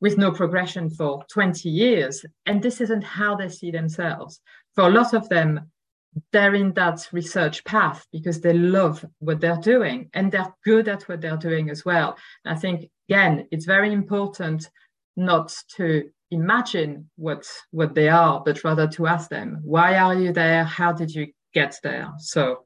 with 0.00 0.18
no 0.18 0.30
progression 0.30 0.90
for 0.90 1.24
20 1.32 1.68
years. 1.68 2.24
And 2.46 2.62
this 2.62 2.80
isn't 2.80 3.02
how 3.02 3.34
they 3.36 3.48
see 3.48 3.70
themselves. 3.70 4.40
For 4.74 4.84
a 4.86 4.90
lot 4.90 5.14
of 5.14 5.28
them, 5.28 5.70
they're 6.32 6.54
in 6.54 6.72
that 6.74 7.08
research 7.12 7.64
path 7.64 8.06
because 8.12 8.40
they 8.40 8.52
love 8.52 9.04
what 9.18 9.40
they're 9.40 9.56
doing 9.56 10.10
and 10.14 10.30
they're 10.30 10.54
good 10.64 10.88
at 10.88 11.02
what 11.04 11.20
they're 11.20 11.36
doing 11.36 11.70
as 11.70 11.84
well. 11.84 12.16
I 12.44 12.54
think, 12.54 12.90
again, 13.08 13.48
it's 13.50 13.66
very 13.66 13.92
important 13.92 14.68
not 15.16 15.54
to 15.76 16.10
imagine 16.30 17.10
what 17.16 17.46
what 17.70 17.94
they 17.94 18.08
are, 18.08 18.42
but 18.44 18.64
rather 18.64 18.88
to 18.88 19.06
ask 19.06 19.30
them, 19.30 19.60
why 19.62 19.96
are 19.96 20.14
you 20.14 20.32
there? 20.32 20.64
How 20.64 20.92
did 20.92 21.14
you 21.14 21.28
get 21.52 21.76
there? 21.82 22.12
So 22.18 22.64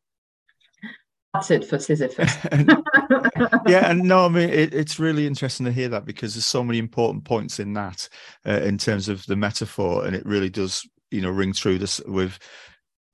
that's 1.34 1.50
it 1.50 1.64
for 1.64 1.78
Sisyphus. 1.78 2.36
yeah, 3.66 3.90
and 3.90 4.02
no, 4.02 4.24
I 4.24 4.28
mean 4.28 4.48
it, 4.48 4.74
it's 4.74 4.98
really 4.98 5.26
interesting 5.26 5.66
to 5.66 5.72
hear 5.72 5.88
that 5.90 6.04
because 6.04 6.34
there's 6.34 6.46
so 6.46 6.64
many 6.64 6.78
important 6.78 7.24
points 7.24 7.60
in 7.60 7.74
that 7.74 8.08
uh, 8.46 8.60
in 8.60 8.78
terms 8.78 9.08
of 9.08 9.24
the 9.26 9.36
metaphor, 9.36 10.06
and 10.06 10.16
it 10.16 10.24
really 10.26 10.50
does, 10.50 10.88
you 11.10 11.20
know, 11.20 11.30
ring 11.30 11.52
through 11.52 11.78
this 11.78 12.00
with 12.06 12.38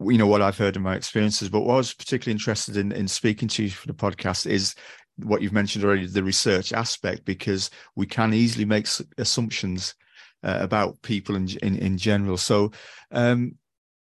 you 0.00 0.18
know 0.18 0.26
what 0.26 0.42
I've 0.42 0.58
heard 0.58 0.76
in 0.76 0.82
my 0.82 0.96
experiences. 0.96 1.48
But 1.48 1.60
what 1.60 1.74
I 1.74 1.78
was 1.78 1.94
particularly 1.94 2.34
interested 2.34 2.76
in 2.76 2.92
in 2.92 3.08
speaking 3.08 3.48
to 3.48 3.64
you 3.64 3.70
for 3.70 3.86
the 3.86 3.94
podcast 3.94 4.46
is 4.46 4.74
what 5.16 5.42
you've 5.42 5.52
mentioned 5.52 5.84
already, 5.84 6.06
the 6.06 6.24
research 6.24 6.72
aspect, 6.72 7.24
because 7.24 7.70
we 7.94 8.06
can 8.06 8.34
easily 8.34 8.64
make 8.64 8.88
assumptions 9.18 9.94
uh, 10.42 10.58
about 10.60 11.00
people 11.02 11.36
in, 11.36 11.48
in 11.62 11.76
in 11.76 11.96
general. 11.96 12.36
So, 12.36 12.72
um, 13.10 13.56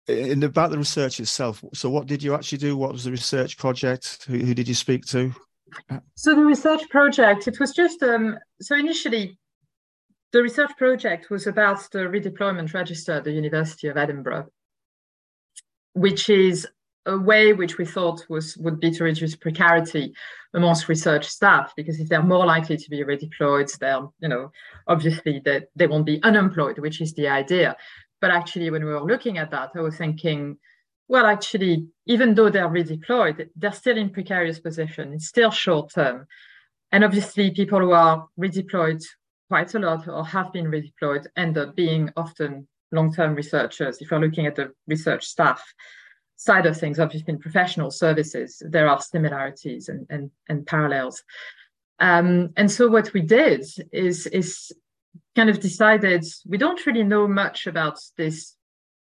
in 0.06 0.42
about 0.42 0.70
the 0.70 0.78
research 0.78 1.20
itself. 1.20 1.62
So, 1.74 1.90
what 1.90 2.06
did 2.06 2.22
you 2.22 2.34
actually 2.34 2.58
do? 2.58 2.76
What 2.76 2.92
was 2.92 3.04
the 3.04 3.10
research 3.10 3.58
project? 3.58 4.24
Who, 4.26 4.38
who 4.38 4.54
did 4.54 4.68
you 4.68 4.74
speak 4.74 5.04
to? 5.06 5.32
So, 6.14 6.34
the 6.34 6.44
research 6.44 6.88
project 6.88 7.48
it 7.48 7.60
was 7.60 7.72
just 7.72 8.02
um, 8.02 8.38
so 8.60 8.76
initially. 8.76 9.38
The 10.30 10.42
research 10.42 10.72
project 10.76 11.30
was 11.30 11.46
about 11.46 11.90
the 11.90 12.00
redeployment 12.00 12.74
register 12.74 13.12
at 13.12 13.24
the 13.24 13.32
University 13.32 13.88
of 13.88 13.96
Edinburgh, 13.96 14.48
which 15.98 16.30
is 16.30 16.66
a 17.06 17.18
way 17.18 17.52
which 17.52 17.78
we 17.78 17.84
thought 17.84 18.24
was 18.28 18.56
would 18.58 18.78
be 18.78 18.90
to 18.90 19.04
reduce 19.04 19.34
precarity 19.34 20.12
amongst 20.54 20.88
research 20.88 21.26
staff 21.26 21.72
because 21.76 21.98
if 21.98 22.08
they're 22.08 22.22
more 22.22 22.46
likely 22.46 22.76
to 22.76 22.90
be 22.90 23.02
redeployed 23.02 23.70
they're 23.78 24.06
you 24.20 24.28
know 24.28 24.50
obviously 24.86 25.40
they, 25.44 25.62
they 25.74 25.86
won't 25.86 26.06
be 26.06 26.22
unemployed 26.22 26.78
which 26.78 27.00
is 27.00 27.14
the 27.14 27.26
idea. 27.26 27.76
But 28.20 28.30
actually 28.30 28.70
when 28.70 28.84
we 28.84 28.92
were 28.92 29.10
looking 29.12 29.38
at 29.38 29.50
that 29.52 29.70
i 29.74 29.80
was 29.80 29.96
thinking 29.96 30.58
well 31.08 31.26
actually 31.26 31.86
even 32.06 32.34
though 32.34 32.50
they're 32.50 32.68
redeployed 32.68 33.48
they're 33.56 33.72
still 33.72 33.96
in 33.96 34.10
precarious 34.10 34.60
position. 34.60 35.12
It's 35.14 35.26
still 35.26 35.50
short 35.50 35.92
term 35.92 36.26
and 36.92 37.04
obviously 37.04 37.50
people 37.50 37.80
who 37.80 37.92
are 37.92 38.28
redeployed 38.38 39.02
quite 39.48 39.74
a 39.74 39.78
lot 39.78 40.06
or 40.08 40.24
have 40.26 40.52
been 40.52 40.66
redeployed 40.66 41.26
end 41.36 41.56
up 41.56 41.74
being 41.74 42.10
often 42.16 42.68
long-term 42.92 43.34
researchers 43.34 43.98
if 44.00 44.10
you're 44.10 44.20
looking 44.20 44.46
at 44.46 44.56
the 44.56 44.72
research 44.86 45.26
staff 45.26 45.62
side 46.36 46.66
of 46.66 46.76
things, 46.76 47.00
obviously 47.00 47.32
in 47.32 47.38
professional 47.38 47.90
services, 47.90 48.62
there 48.64 48.88
are 48.88 49.00
similarities 49.00 49.88
and, 49.88 50.06
and, 50.08 50.30
and 50.48 50.66
parallels. 50.66 51.22
Um, 51.98 52.50
and 52.56 52.70
so 52.70 52.88
what 52.88 53.12
we 53.12 53.22
did 53.22 53.66
is, 53.92 54.26
is 54.28 54.70
kind 55.34 55.50
of 55.50 55.58
decided 55.58 56.24
we 56.46 56.56
don't 56.56 56.86
really 56.86 57.02
know 57.02 57.26
much 57.26 57.66
about 57.66 57.98
this 58.16 58.54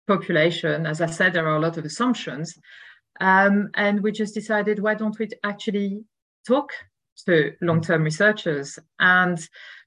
population. 0.06 0.86
As 0.86 1.00
I 1.00 1.06
said, 1.06 1.32
there 1.32 1.48
are 1.48 1.56
a 1.56 1.60
lot 1.60 1.78
of 1.78 1.84
assumptions. 1.84 2.58
Um, 3.20 3.70
and 3.74 4.02
we 4.02 4.12
just 4.12 4.34
decided, 4.34 4.78
why 4.78 4.94
don't 4.94 5.18
we 5.18 5.28
actually 5.42 6.04
talk 6.46 6.72
to 7.26 7.52
long-term 7.60 8.02
researchers? 8.02 8.78
And 8.98 9.38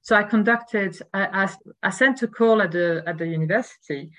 so 0.02 0.16
I 0.16 0.22
conducted, 0.22 0.98
I, 1.12 1.44
I, 1.44 1.50
I 1.82 1.90
sent 1.90 2.22
a 2.22 2.28
call 2.28 2.62
at 2.62 2.72
the, 2.72 3.02
at 3.06 3.18
the 3.18 3.26
university 3.26 4.12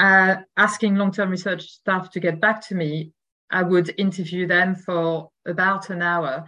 uh, 0.00 0.36
asking 0.56 0.94
long-term 0.94 1.30
research 1.30 1.68
staff 1.68 2.10
to 2.10 2.20
get 2.20 2.40
back 2.40 2.66
to 2.68 2.74
me, 2.74 3.12
I 3.50 3.62
would 3.62 3.92
interview 3.98 4.46
them 4.46 4.74
for 4.74 5.30
about 5.46 5.90
an 5.90 6.00
hour, 6.00 6.46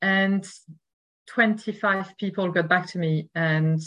and 0.00 0.46
25 1.26 2.16
people 2.18 2.52
got 2.52 2.68
back 2.68 2.86
to 2.88 2.98
me, 2.98 3.30
and 3.34 3.80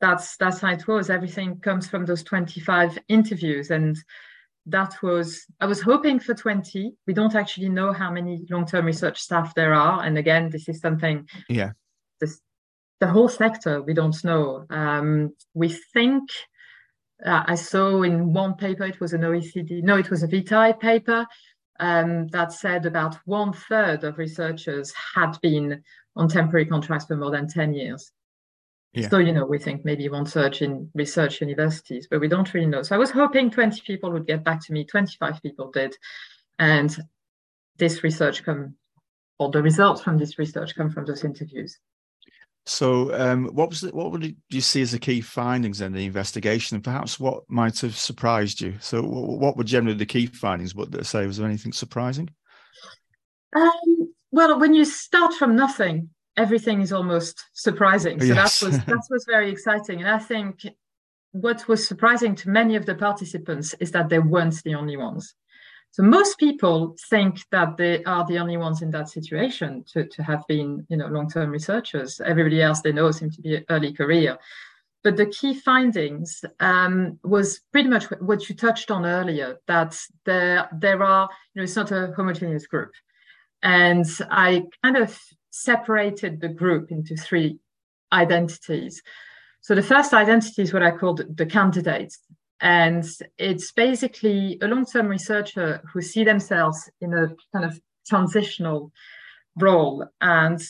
that's 0.00 0.36
that's 0.36 0.60
how 0.60 0.70
it 0.70 0.86
was. 0.86 1.10
Everything 1.10 1.58
comes 1.58 1.88
from 1.88 2.04
those 2.04 2.22
25 2.22 2.98
interviews, 3.08 3.70
and 3.70 3.96
that 4.66 5.02
was 5.02 5.44
I 5.60 5.66
was 5.66 5.80
hoping 5.80 6.18
for 6.18 6.34
20. 6.34 6.94
We 7.06 7.14
don't 7.14 7.34
actually 7.34 7.68
know 7.68 7.92
how 7.92 8.10
many 8.10 8.46
long-term 8.50 8.86
research 8.86 9.20
staff 9.20 9.54
there 9.54 9.74
are, 9.74 10.02
and 10.02 10.16
again, 10.18 10.50
this 10.50 10.68
is 10.68 10.80
something. 10.80 11.28
Yeah. 11.48 11.72
This, 12.20 12.40
the 13.00 13.08
whole 13.08 13.28
sector 13.28 13.82
we 13.82 13.94
don't 13.94 14.24
know. 14.24 14.66
Um, 14.70 15.34
we 15.52 15.68
think 15.68 16.30
uh, 17.24 17.44
I 17.46 17.54
saw 17.54 18.02
in 18.02 18.32
one 18.32 18.54
paper, 18.54 18.84
it 18.84 19.00
was 19.00 19.12
an 19.12 19.22
OECD, 19.22 19.82
no, 19.82 19.96
it 19.96 20.10
was 20.10 20.22
a 20.22 20.26
Vitae 20.26 20.72
paper 20.72 21.26
um, 21.80 22.28
that 22.28 22.52
said 22.52 22.86
about 22.86 23.16
one 23.24 23.52
third 23.52 24.04
of 24.04 24.18
researchers 24.18 24.92
had 25.14 25.38
been 25.40 25.82
on 26.16 26.28
temporary 26.28 26.66
contracts 26.66 27.06
for 27.06 27.16
more 27.16 27.30
than 27.30 27.48
10 27.48 27.74
years. 27.74 28.12
Yeah. 28.94 29.08
So, 29.08 29.18
you 29.18 29.32
know, 29.32 29.44
we 29.44 29.58
think 29.58 29.84
maybe 29.84 30.08
one 30.08 30.24
third 30.24 30.62
in 30.62 30.88
research 30.94 31.40
universities, 31.40 32.06
but 32.08 32.20
we 32.20 32.28
don't 32.28 32.52
really 32.54 32.66
know. 32.66 32.82
So 32.82 32.94
I 32.94 32.98
was 32.98 33.10
hoping 33.10 33.50
20 33.50 33.80
people 33.84 34.12
would 34.12 34.26
get 34.26 34.44
back 34.44 34.64
to 34.66 34.72
me, 34.72 34.84
25 34.84 35.42
people 35.42 35.70
did. 35.72 35.96
And 36.60 36.96
this 37.76 38.04
research 38.04 38.44
come, 38.44 38.76
or 39.38 39.50
the 39.50 39.62
results 39.62 40.00
from 40.00 40.16
this 40.16 40.38
research 40.38 40.76
come 40.76 40.90
from 40.90 41.06
those 41.06 41.24
interviews. 41.24 41.78
So, 42.66 43.12
um, 43.14 43.48
what 43.48 43.68
was 43.68 43.84
it, 43.84 43.94
what 43.94 44.10
would 44.10 44.36
you 44.48 44.60
see 44.62 44.80
as 44.80 44.92
the 44.92 44.98
key 44.98 45.20
findings 45.20 45.82
in 45.82 45.92
the 45.92 46.06
investigation, 46.06 46.76
and 46.76 46.84
perhaps 46.84 47.20
what 47.20 47.42
might 47.46 47.78
have 47.80 47.94
surprised 47.94 48.62
you? 48.62 48.76
So, 48.80 49.02
what 49.02 49.58
were 49.58 49.64
generally 49.64 49.98
the 49.98 50.06
key 50.06 50.26
findings? 50.26 50.74
What 50.74 50.90
But 50.90 51.04
say, 51.04 51.26
was 51.26 51.36
there 51.36 51.46
anything 51.46 51.74
surprising? 51.74 52.30
Um, 53.54 54.14
well, 54.30 54.58
when 54.58 54.72
you 54.72 54.86
start 54.86 55.34
from 55.34 55.56
nothing, 55.56 56.08
everything 56.36 56.80
is 56.80 56.92
almost 56.92 57.44
surprising. 57.52 58.20
So 58.20 58.26
yes. 58.26 58.60
that 58.60 58.66
was 58.66 58.84
that 58.86 59.06
was 59.10 59.24
very 59.28 59.50
exciting, 59.50 60.00
and 60.00 60.08
I 60.08 60.18
think 60.18 60.66
what 61.32 61.66
was 61.66 61.86
surprising 61.86 62.34
to 62.36 62.48
many 62.48 62.76
of 62.76 62.86
the 62.86 62.94
participants 62.94 63.74
is 63.80 63.90
that 63.90 64.08
they 64.08 64.20
weren't 64.20 64.62
the 64.62 64.74
only 64.74 64.96
ones. 64.96 65.34
So 65.90 66.02
most 66.02 66.38
people 66.38 66.96
think 67.08 67.40
that 67.50 67.76
they 67.76 68.02
are 68.04 68.24
the 68.26 68.38
only 68.38 68.56
ones 68.56 68.82
in 68.82 68.90
that 68.90 69.08
situation 69.08 69.84
to, 69.92 70.06
to 70.06 70.22
have 70.24 70.44
been, 70.48 70.84
you 70.88 70.96
know, 70.96 71.06
long-term 71.06 71.50
researchers. 71.50 72.20
Everybody 72.20 72.62
else 72.62 72.80
they 72.80 72.92
know 72.92 73.10
seem 73.10 73.30
to 73.30 73.40
be 73.40 73.64
early 73.68 73.92
career. 73.92 74.38
But 75.04 75.16
the 75.16 75.26
key 75.26 75.54
findings 75.54 76.44
um, 76.60 77.18
was 77.22 77.60
pretty 77.70 77.88
much 77.88 78.06
what 78.20 78.48
you 78.48 78.56
touched 78.56 78.90
on 78.90 79.06
earlier, 79.06 79.58
that 79.66 79.96
there, 80.24 80.68
there 80.72 81.02
are, 81.02 81.28
you 81.54 81.60
know, 81.60 81.64
it's 81.64 81.76
not 81.76 81.92
a 81.92 82.12
homogeneous 82.16 82.66
group. 82.66 82.90
And 83.62 84.06
I 84.30 84.64
kind 84.82 84.96
of 84.96 85.16
separated 85.54 86.40
the 86.40 86.48
group 86.48 86.90
into 86.90 87.14
three 87.16 87.58
identities. 88.12 89.00
So 89.60 89.74
the 89.74 89.82
first 89.82 90.12
identity 90.12 90.62
is 90.62 90.72
what 90.72 90.82
I 90.82 90.90
called 90.90 91.22
the 91.36 91.46
candidates. 91.46 92.18
And 92.60 93.04
it's 93.38 93.70
basically 93.72 94.58
a 94.62 94.66
long 94.66 94.84
term 94.84 95.06
researcher 95.06 95.80
who 95.92 96.02
see 96.02 96.24
themselves 96.24 96.90
in 97.00 97.14
a 97.14 97.28
kind 97.52 97.64
of 97.64 97.80
transitional 98.06 98.92
role. 99.56 100.06
And 100.20 100.60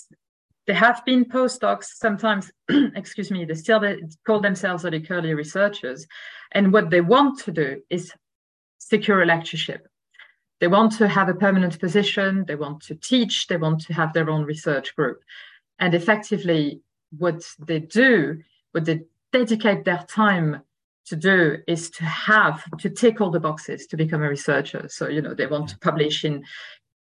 they 0.67 0.75
have 0.75 1.03
been 1.05 1.25
postdocs, 1.25 1.87
sometimes, 1.95 2.53
excuse 2.95 3.31
me, 3.31 3.45
they 3.47 3.55
still 3.55 3.83
call 4.27 4.41
themselves 4.41 4.85
early 4.85 5.01
career 5.01 5.37
researchers. 5.37 6.07
And 6.53 6.73
what 6.73 6.91
they 6.91 7.01
want 7.01 7.41
to 7.41 7.53
do 7.53 7.81
is 7.89 8.13
secure 8.79 9.23
a 9.23 9.27
lectureship. 9.27 9.89
They 10.61 10.69
want 10.69 10.93
to 10.99 11.09
have 11.09 11.29
a 11.29 11.35
permanent 11.35 11.79
position, 11.79 12.45
they 12.47 12.55
want 12.55 12.83
to 12.83 12.95
teach, 12.95 13.49
they 13.49 13.57
want 13.57 13.81
to 13.83 13.93
have 13.93 14.13
their 14.13 14.31
own 14.31 14.45
research 14.45 14.95
group. 14.97 15.21
And 15.79 15.95
effectively, 15.95 16.81
what 17.19 17.43
they 17.59 17.81
do, 17.81 18.43
what 18.73 18.85
they 18.85 19.03
dedicate 19.33 19.85
their 19.85 20.05
time 20.09 20.63
to 21.07 21.17
do 21.17 21.59
is 21.67 21.91
to 21.91 22.05
have 22.05 22.65
to 22.79 22.89
tick 22.89 23.21
all 23.21 23.31
the 23.31 23.41
boxes 23.41 23.87
to 23.89 23.97
become 23.97 24.23
a 24.23 24.29
researcher. 24.29 24.87
So 24.89 25.09
you 25.09 25.21
know 25.21 25.35
they 25.35 25.47
want 25.47 25.69
to 25.71 25.79
publish 25.79 26.25
in 26.25 26.45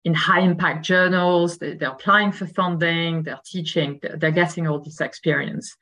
in 0.04 0.14
high 0.14 0.40
impact 0.40 0.84
journals. 0.84 1.58
They, 1.58 1.76
are 1.80 1.92
applying 1.92 2.32
for 2.32 2.46
funding. 2.46 3.24
They're 3.24 3.40
teaching. 3.44 3.98
They're, 4.00 4.16
they're 4.16 4.30
getting 4.30 4.66
all 4.66 4.78
this 4.78 5.00
experience. 5.00 5.76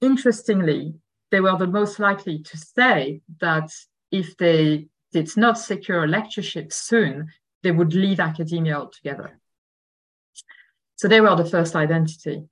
Interestingly, 0.00 0.94
they 1.30 1.40
were 1.40 1.56
the 1.56 1.66
most 1.66 1.98
likely 1.98 2.40
to 2.40 2.56
say 2.56 3.20
that 3.40 3.70
if 4.10 4.36
they 4.36 4.88
did 5.14 5.36
not 5.36 5.58
secure 5.58 6.04
a 6.04 6.08
lectureship 6.08 6.72
soon, 6.72 7.28
they 7.62 7.70
would 7.70 7.94
leave 7.94 8.18
academia 8.18 8.76
altogether. 8.76 9.38
So 10.96 11.08
they 11.08 11.20
were 11.20 11.36
the 11.36 11.44
first 11.44 11.76
identity. 11.76 12.42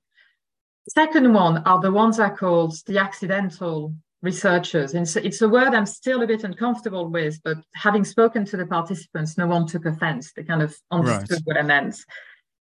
Second 0.89 1.33
one 1.33 1.57
are 1.59 1.81
the 1.81 1.91
ones 1.91 2.19
I 2.19 2.29
called 2.29 2.75
the 2.87 2.99
accidental 2.99 3.93
researchers. 4.21 4.93
And 4.93 5.07
so 5.07 5.19
it's 5.19 5.41
a 5.41 5.49
word 5.49 5.73
I'm 5.73 5.85
still 5.85 6.23
a 6.23 6.27
bit 6.27 6.45
uncomfortable 6.45 7.09
with, 7.09 7.39
but 7.43 7.57
having 7.75 8.05
spoken 8.05 8.45
to 8.45 8.57
the 8.57 8.65
participants, 8.65 9.37
no 9.37 9.47
one 9.47 9.67
took 9.67 9.85
offense. 9.85 10.31
They 10.31 10.43
kind 10.43 10.61
of 10.61 10.73
understood 10.89 11.31
right. 11.31 11.41
what 11.43 11.57
I 11.57 11.63
meant. 11.63 11.97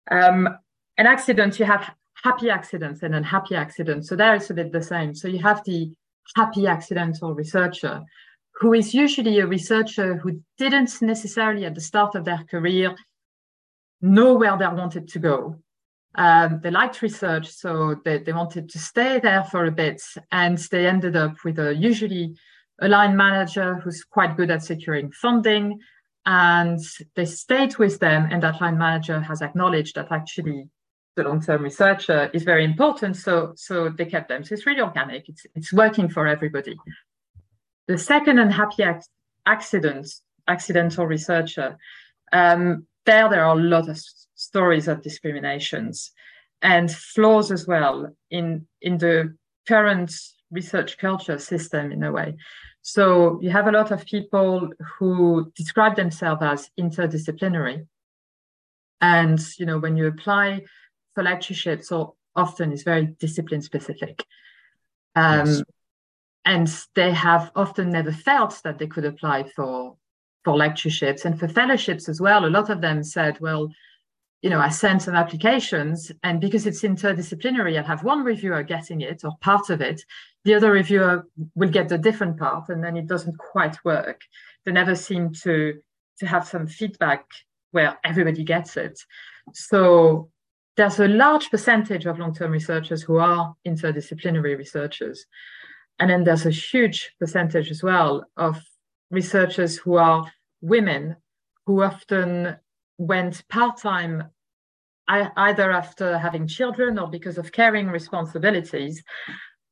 Um, 0.09 0.49
an 0.97 1.05
accident, 1.05 1.59
you 1.59 1.65
have 1.65 1.93
happy 2.23 2.49
accidents 2.49 3.03
and 3.03 3.13
unhappy 3.13 3.55
accidents. 3.55 4.09
So 4.09 4.15
there 4.15 4.35
it's 4.35 4.49
a 4.49 4.55
bit 4.55 4.71
the 4.71 4.81
same. 4.81 5.13
So 5.13 5.27
you 5.27 5.39
have 5.39 5.63
the 5.63 5.91
happy 6.35 6.65
accidental 6.65 7.35
researcher, 7.35 8.01
who 8.59 8.73
is 8.73 8.93
usually 8.93 9.39
a 9.39 9.47
researcher 9.47 10.17
who 10.17 10.41
didn't 10.57 11.01
necessarily 11.01 11.65
at 11.65 11.75
the 11.75 11.81
start 11.81 12.15
of 12.15 12.25
their 12.25 12.43
career 12.49 12.95
know 14.01 14.33
where 14.33 14.57
they 14.57 14.67
wanted 14.67 15.07
to 15.09 15.19
go. 15.19 15.59
Um, 16.17 16.61
they 16.63 16.71
liked 16.71 17.01
research, 17.01 17.49
so 17.49 17.95
they, 18.05 18.19
they 18.19 18.31
wanted 18.31 18.69
to 18.69 18.79
stay 18.79 19.19
there 19.19 19.43
for 19.43 19.65
a 19.65 19.71
bit, 19.71 20.01
and 20.31 20.57
they 20.71 20.87
ended 20.87 21.15
up 21.17 21.35
with 21.43 21.59
a 21.59 21.75
usually 21.75 22.35
a 22.81 22.87
line 22.87 23.15
manager 23.15 23.75
who's 23.75 24.03
quite 24.03 24.37
good 24.37 24.51
at 24.51 24.63
securing 24.63 25.11
funding, 25.11 25.79
and 26.25 26.79
they 27.15 27.25
stayed 27.25 27.77
with 27.77 27.99
them. 27.99 28.27
And 28.31 28.41
that 28.43 28.61
line 28.61 28.77
manager 28.77 29.19
has 29.19 29.41
acknowledged 29.41 29.95
that 29.95 30.11
actually 30.11 30.69
the 31.17 31.23
long-term 31.23 31.63
researcher 31.63 32.29
is 32.33 32.43
very 32.43 32.63
important, 32.63 33.17
so 33.17 33.51
so 33.55 33.89
they 33.89 34.05
kept 34.05 34.29
them. 34.29 34.45
So 34.45 34.53
it's 34.53 34.65
really 34.65 34.81
organic. 34.81 35.27
It's 35.27 35.45
it's 35.53 35.73
working 35.73 36.07
for 36.07 36.27
everybody. 36.27 36.77
The 37.87 37.97
second 37.97 38.39
unhappy 38.39 38.83
ac- 38.83 39.09
accident, 39.45 40.07
accidental 40.47 41.05
researcher. 41.05 41.77
Um, 42.33 42.87
there, 43.05 43.29
there 43.29 43.45
are 43.45 43.57
a 43.57 43.61
lot 43.61 43.87
of 43.87 43.99
stories 44.35 44.87
of 44.87 45.01
discriminations 45.01 46.11
and 46.61 46.91
flaws 46.91 47.51
as 47.51 47.67
well 47.67 48.15
in 48.31 48.67
in 48.81 48.97
the 48.97 49.35
current 49.67 50.11
research 50.51 50.97
culture 50.97 51.37
system 51.37 51.91
in 51.91 52.03
a 52.03 52.11
way. 52.11 52.35
So 52.81 53.39
you 53.41 53.49
have 53.49 53.67
a 53.67 53.71
lot 53.71 53.91
of 53.91 54.05
people 54.05 54.69
who 54.99 55.51
describe 55.55 55.95
themselves 55.95 56.41
as 56.43 56.69
interdisciplinary. 56.79 57.87
And, 59.01 59.39
you 59.57 59.65
know, 59.65 59.79
when 59.79 59.97
you 59.97 60.07
apply 60.07 60.65
for 61.13 61.23
lectureships, 61.23 61.89
so 61.89 62.15
often 62.35 62.71
it's 62.71 62.83
very 62.83 63.07
discipline 63.19 63.61
specific. 63.61 64.23
Um, 65.15 65.47
yes. 65.47 65.63
And 66.45 66.67
they 66.93 67.11
have 67.11 67.51
often 67.55 67.89
never 67.89 68.11
felt 68.11 68.61
that 68.63 68.77
they 68.77 68.87
could 68.87 69.05
apply 69.05 69.49
for 69.55 69.97
for 70.43 70.55
lectureships 70.55 71.25
and 71.25 71.39
for 71.39 71.47
fellowships 71.47 72.07
as 72.07 72.21
well. 72.21 72.45
A 72.45 72.47
lot 72.47 72.69
of 72.69 72.79
them 72.79 73.03
said, 73.03 73.39
well, 73.39 73.67
you 74.43 74.51
know, 74.51 74.59
I 74.59 74.69
sent 74.69 75.01
some 75.01 75.15
applications, 75.15 76.11
and 76.21 76.39
because 76.39 76.67
it's 76.67 76.83
interdisciplinary, 76.83 77.77
I'll 77.77 77.83
have 77.83 78.03
one 78.03 78.23
reviewer 78.23 78.61
getting 78.61 79.01
it 79.01 79.23
or 79.23 79.31
part 79.41 79.71
of 79.71 79.81
it. 79.81 80.03
The 80.43 80.53
other 80.53 80.71
reviewer 80.71 81.27
will 81.55 81.69
get 81.69 81.89
the 81.89 81.97
different 81.97 82.37
part, 82.37 82.69
and 82.69 82.83
then 82.83 82.95
it 82.95 83.07
doesn't 83.07 83.39
quite 83.39 83.83
work. 83.83 84.21
They 84.63 84.71
never 84.71 84.93
seem 84.93 85.33
to 85.43 85.81
to 86.19 86.27
have 86.27 86.47
some 86.47 86.67
feedback 86.67 87.25
where 87.71 87.97
everybody 88.05 88.43
gets 88.43 88.77
it. 88.77 88.99
So 89.53 90.29
there's 90.77 90.99
a 90.99 91.07
large 91.07 91.49
percentage 91.49 92.05
of 92.05 92.19
long-term 92.19 92.51
researchers 92.51 93.01
who 93.01 93.17
are 93.17 93.55
interdisciplinary 93.67 94.57
researchers. 94.57 95.25
And 95.99 96.09
then 96.09 96.23
there's 96.23 96.45
a 96.45 96.51
huge 96.51 97.11
percentage 97.19 97.71
as 97.71 97.81
well 97.81 98.25
of 98.35 98.61
researchers 99.11 99.77
who 99.77 99.95
are 99.95 100.29
women 100.61 101.15
who 101.65 101.83
often 101.83 102.57
went 102.97 103.47
part-time 103.49 104.23
either 105.07 105.71
after 105.71 106.17
having 106.17 106.47
children 106.47 106.97
or 106.97 107.07
because 107.07 107.37
of 107.37 107.51
caring 107.51 107.87
responsibilities. 107.87 109.03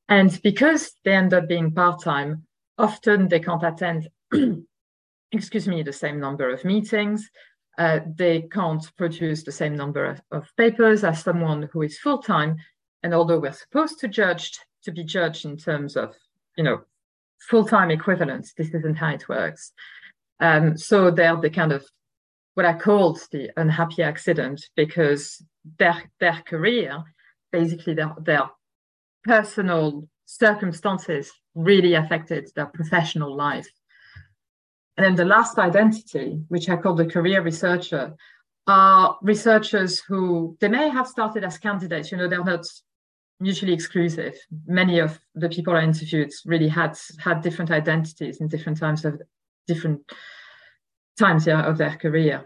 And 0.08 0.40
because 0.44 0.94
they 1.04 1.14
end 1.14 1.34
up 1.34 1.48
being 1.48 1.72
part-time 1.72 2.46
often 2.78 3.28
they 3.28 3.40
can't 3.40 3.64
attend 3.64 4.08
excuse 5.32 5.68
me 5.68 5.84
the 5.84 5.94
same 5.94 6.20
number 6.20 6.50
of 6.50 6.64
meetings. 6.64 7.30
Uh, 7.78 8.00
they 8.16 8.44
can't 8.44 8.86
produce 8.98 9.44
the 9.44 9.52
same 9.52 9.76
number 9.76 10.06
of, 10.06 10.22
of 10.32 10.48
papers 10.58 11.04
as 11.04 11.24
someone 11.24 11.70
who 11.74 11.82
is 11.82 11.98
full-time. 11.98 12.56
And 13.02 13.14
although 13.16 13.40
we're 13.40 13.52
supposed 13.52 14.00
to 14.00 14.08
judge 14.08 14.60
to 14.84 14.92
be 14.92 15.04
judged 15.04 15.46
in 15.46 15.58
terms 15.58 15.96
of 15.96 16.16
you 16.58 16.64
know 16.64 16.82
full-time 17.50 17.92
equivalence 17.92 18.54
this 18.54 18.74
isn't 18.74 18.96
how 18.96 19.10
it 19.10 19.28
works 19.28 19.74
um, 20.40 20.78
so 20.78 21.12
they're 21.12 21.36
the 21.38 21.50
kind 21.50 21.72
of 21.72 21.86
what 22.56 22.66
I 22.66 22.74
called 22.74 23.20
the 23.32 23.50
unhappy 23.58 24.04
accident 24.04 24.70
because 24.76 25.44
their 25.80 26.04
their 26.20 26.42
career, 26.46 27.04
basically 27.52 27.94
their 27.94 28.14
their 28.20 28.50
personal 29.24 30.08
circumstances 30.26 31.32
really 31.56 31.94
affected 31.94 32.50
their 32.56 32.68
professional 32.68 33.36
life. 33.36 33.68
And 34.98 35.06
then 35.06 35.16
the 35.16 35.26
last 35.26 35.58
identity, 35.58 36.44
which 36.50 36.70
I 36.70 36.76
call 36.76 36.96
the 36.96 37.06
career 37.06 37.42
researcher, 37.42 38.14
are 38.68 39.18
researchers 39.22 40.00
who 40.00 40.56
they 40.60 40.68
may 40.68 40.90
have 40.90 41.08
started 41.08 41.44
as 41.44 41.58
candidates, 41.58 42.12
you 42.12 42.18
know, 42.18 42.28
they're 42.28 42.44
not 42.44 42.66
mutually 43.40 43.74
exclusive. 43.74 44.36
Many 44.66 45.00
of 45.00 45.20
the 45.36 45.50
people 45.50 45.76
I 45.76 45.84
interviewed 45.84 46.32
really 46.46 46.70
had 46.70 46.98
had 47.20 47.42
different 47.42 47.72
identities 47.72 48.40
in 48.42 48.48
different 48.48 48.78
times 48.80 49.06
of 49.06 49.22
different 49.68 50.02
times 51.18 51.46
yeah, 51.48 51.64
of 51.64 51.78
their 51.78 51.96
career. 51.96 52.46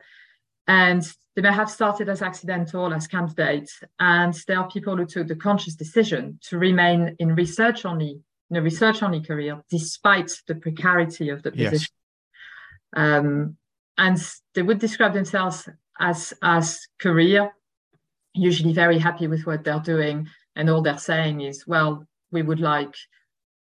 And 0.68 1.04
they 1.36 1.42
may 1.42 1.54
have 1.54 1.70
started 1.70 2.10
as 2.10 2.22
accidental, 2.22 2.94
as 2.94 3.08
candidates, 3.08 3.82
and 4.00 4.34
there 4.48 4.60
are 4.60 4.70
people 4.70 4.98
who 4.98 5.06
took 5.06 5.28
the 5.28 5.36
conscious 5.36 5.76
decision 5.76 6.40
to 6.50 6.58
remain 6.58 7.16
in 7.20 7.36
research 7.36 7.86
only, 7.86 8.20
in 8.50 8.58
a 8.58 8.62
research 8.62 9.04
only 9.04 9.22
career, 9.22 9.62
despite 9.70 10.32
the 10.48 10.56
precarity 10.56 11.30
of 11.30 11.44
the 11.44 11.52
position. 11.52 11.94
Yes. 12.96 13.04
Um, 13.04 13.58
and 13.98 14.18
they 14.56 14.62
would 14.62 14.80
describe 14.80 15.14
themselves 15.14 15.70
as 16.00 16.34
as 16.42 16.88
career, 17.00 17.52
usually 18.34 18.74
very 18.74 19.00
happy 19.00 19.28
with 19.28 19.46
what 19.46 19.64
they're 19.64 19.80
doing, 19.80 20.28
and 20.58 20.70
all 20.70 20.82
they're 20.82 20.98
saying 20.98 21.42
is, 21.42 21.66
well, 21.68 22.06
we 22.32 22.42
would 22.42 22.60
like 22.60 22.94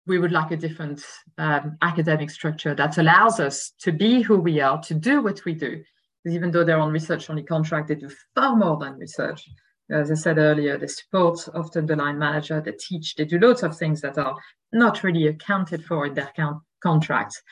we 0.06 0.18
would 0.18 0.32
like 0.32 0.52
a 0.52 0.56
different 0.56 1.04
um, 1.36 1.76
academic 1.82 2.30
structure 2.30 2.74
that 2.74 2.96
allows 2.96 3.40
us 3.40 3.72
to 3.78 3.92
be 3.92 4.22
who 4.22 4.38
we 4.38 4.58
are, 4.58 4.80
to 4.80 4.94
do 4.94 5.20
what 5.20 5.44
we 5.44 5.52
do. 5.52 5.84
Because 6.24 6.34
even 6.34 6.50
though 6.50 6.64
they're 6.64 6.80
on 6.80 6.92
research 6.92 7.28
only 7.28 7.42
contract, 7.42 7.88
they 7.88 7.94
do 7.94 8.10
far 8.34 8.56
more 8.56 8.78
than 8.78 8.96
research. 8.96 9.46
As 9.90 10.10
I 10.10 10.14
said 10.14 10.38
earlier, 10.38 10.78
they 10.78 10.86
support 10.86 11.46
often 11.54 11.84
the 11.84 11.94
line 11.94 12.18
manager, 12.18 12.58
they 12.62 12.72
teach, 12.72 13.16
they 13.16 13.26
do 13.26 13.38
lots 13.38 13.62
of 13.62 13.76
things 13.76 14.00
that 14.00 14.16
are 14.16 14.34
not 14.72 15.04
really 15.04 15.26
accounted 15.26 15.84
for 15.84 16.06
in 16.06 16.14
their 16.14 16.32
count- 16.34 16.62
contracts, 16.82 17.42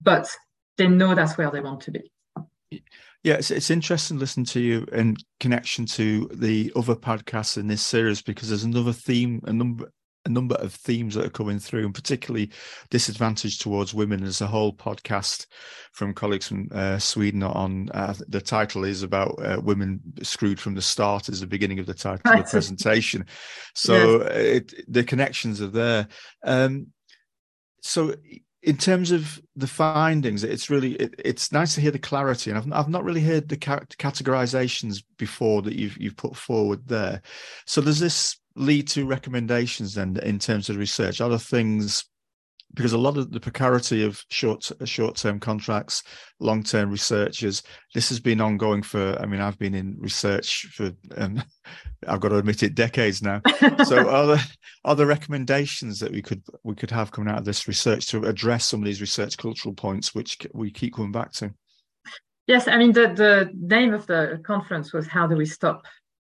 but 0.00 0.28
they 0.76 0.88
know 0.88 1.14
that's 1.14 1.38
where 1.38 1.52
they 1.52 1.60
want 1.60 1.82
to 1.82 1.92
be. 1.92 2.10
Yeah, 3.22 3.34
it's, 3.34 3.50
it's 3.50 3.70
interesting 3.70 4.16
to 4.16 4.20
listen 4.20 4.44
to 4.46 4.60
you 4.60 4.86
in 4.92 5.16
connection 5.38 5.86
to 5.86 6.28
the 6.34 6.72
other 6.74 6.96
podcasts 6.96 7.56
in 7.56 7.68
this 7.68 7.84
series 7.84 8.20
because 8.20 8.48
there's 8.48 8.64
another 8.64 8.92
theme, 8.92 9.40
a 9.44 9.52
number 9.52 9.92
a 10.24 10.28
number 10.28 10.54
of 10.56 10.72
themes 10.72 11.14
that 11.14 11.26
are 11.26 11.30
coming 11.30 11.58
through, 11.58 11.84
and 11.84 11.94
particularly 11.94 12.50
disadvantage 12.90 13.58
towards 13.58 13.92
women 13.92 14.22
as 14.22 14.40
a 14.40 14.46
whole 14.46 14.72
podcast 14.72 15.46
from 15.92 16.14
colleagues 16.14 16.46
from 16.46 16.68
uh, 16.72 16.98
Sweden 16.98 17.42
on 17.42 17.88
uh, 17.90 18.14
the 18.28 18.40
title 18.40 18.84
is 18.84 19.02
about 19.02 19.34
uh, 19.44 19.60
women 19.60 20.00
screwed 20.22 20.60
from 20.60 20.74
the 20.74 20.82
start 20.82 21.28
is 21.28 21.40
the 21.40 21.46
beginning 21.46 21.80
of 21.80 21.86
the 21.86 21.94
title 21.94 22.32
of 22.32 22.38
the 22.38 22.44
presentation. 22.50 23.26
So 23.74 24.22
yes. 24.22 24.30
it, 24.32 24.84
the 24.86 25.04
connections 25.04 25.60
are 25.60 25.68
there. 25.68 26.08
Um, 26.44 26.88
so 27.82 28.14
in 28.62 28.76
terms 28.76 29.10
of 29.10 29.40
the 29.56 29.66
findings, 29.66 30.44
it's 30.44 30.70
really 30.70 30.94
it, 30.94 31.14
it's 31.18 31.50
nice 31.52 31.74
to 31.74 31.80
hear 31.80 31.90
the 31.90 31.98
clarity, 31.98 32.50
and 32.50 32.58
I've 32.58 32.72
I've 32.72 32.88
not 32.88 33.04
really 33.04 33.20
heard 33.20 33.48
the 33.48 33.56
categorizations 33.56 35.02
before 35.18 35.62
that 35.62 35.74
you've 35.74 35.98
you've 35.98 36.16
put 36.16 36.36
forward 36.36 36.86
there. 36.86 37.22
So 37.66 37.82
does 37.82 37.98
this 37.98 38.38
lead 38.54 38.86
to 38.88 39.06
recommendations 39.06 39.94
then 39.94 40.16
in 40.22 40.38
terms 40.38 40.70
of 40.70 40.76
research? 40.76 41.20
Other 41.20 41.38
things 41.38 42.04
because 42.74 42.92
a 42.92 42.98
lot 42.98 43.16
of 43.18 43.30
the 43.30 43.40
precarity 43.40 44.04
of 44.04 44.24
short 44.28 44.70
short 44.84 45.16
term 45.16 45.38
contracts, 45.38 46.02
long 46.40 46.62
term 46.62 46.90
researchers, 46.90 47.62
this 47.94 48.08
has 48.08 48.20
been 48.20 48.40
ongoing 48.40 48.82
for. 48.82 49.16
I 49.20 49.26
mean, 49.26 49.40
I've 49.40 49.58
been 49.58 49.74
in 49.74 49.96
research 49.98 50.66
for, 50.72 50.92
um, 51.16 51.42
I've 52.08 52.20
got 52.20 52.30
to 52.30 52.38
admit 52.38 52.62
it, 52.62 52.74
decades 52.74 53.22
now. 53.22 53.40
so, 53.84 54.08
are 54.08 54.26
there 54.26 54.44
are 54.84 54.96
there 54.96 55.06
recommendations 55.06 56.00
that 56.00 56.12
we 56.12 56.22
could 56.22 56.42
we 56.64 56.74
could 56.74 56.90
have 56.90 57.12
coming 57.12 57.32
out 57.32 57.38
of 57.38 57.44
this 57.44 57.68
research 57.68 58.06
to 58.08 58.24
address 58.24 58.66
some 58.66 58.80
of 58.80 58.86
these 58.86 59.00
research 59.00 59.36
cultural 59.36 59.74
points, 59.74 60.14
which 60.14 60.38
we 60.52 60.70
keep 60.70 60.94
coming 60.94 61.12
back 61.12 61.32
to? 61.32 61.52
Yes, 62.46 62.68
I 62.68 62.76
mean 62.76 62.92
the 62.92 63.08
the 63.08 63.50
name 63.54 63.94
of 63.94 64.06
the 64.06 64.40
conference 64.44 64.92
was 64.92 65.06
"How 65.06 65.26
Do 65.26 65.36
We 65.36 65.46
Stop 65.46 65.84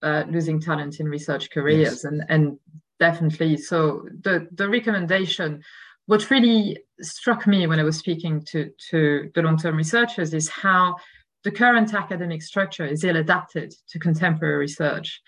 uh, 0.03 0.25
losing 0.29 0.61
talent 0.61 1.01
in 1.01 1.07
research 1.07 1.51
careers, 1.51 1.81
yes. 1.81 2.05
and 2.05 2.25
and 2.29 2.59
definitely. 2.99 3.57
So 3.57 4.09
the 4.23 4.49
the 4.53 4.69
recommendation, 4.69 5.63
what 6.09 6.31
really 6.31 6.79
struck 7.03 7.47
me 7.47 7.67
when 7.67 7.79
I 7.79 7.85
was 7.85 7.99
speaking 7.99 8.43
to 8.47 8.71
to 8.91 9.31
the 9.35 9.43
long 9.43 9.59
term 9.59 9.77
researchers 9.77 10.33
is 10.33 10.49
how 10.49 10.97
the 11.45 11.51
current 11.51 11.93
academic 11.93 12.41
structure 12.41 12.87
is 12.87 13.05
ill 13.05 13.17
adapted 13.17 13.75
to 13.91 13.99
contemporary 13.99 14.57
research. 14.57 15.21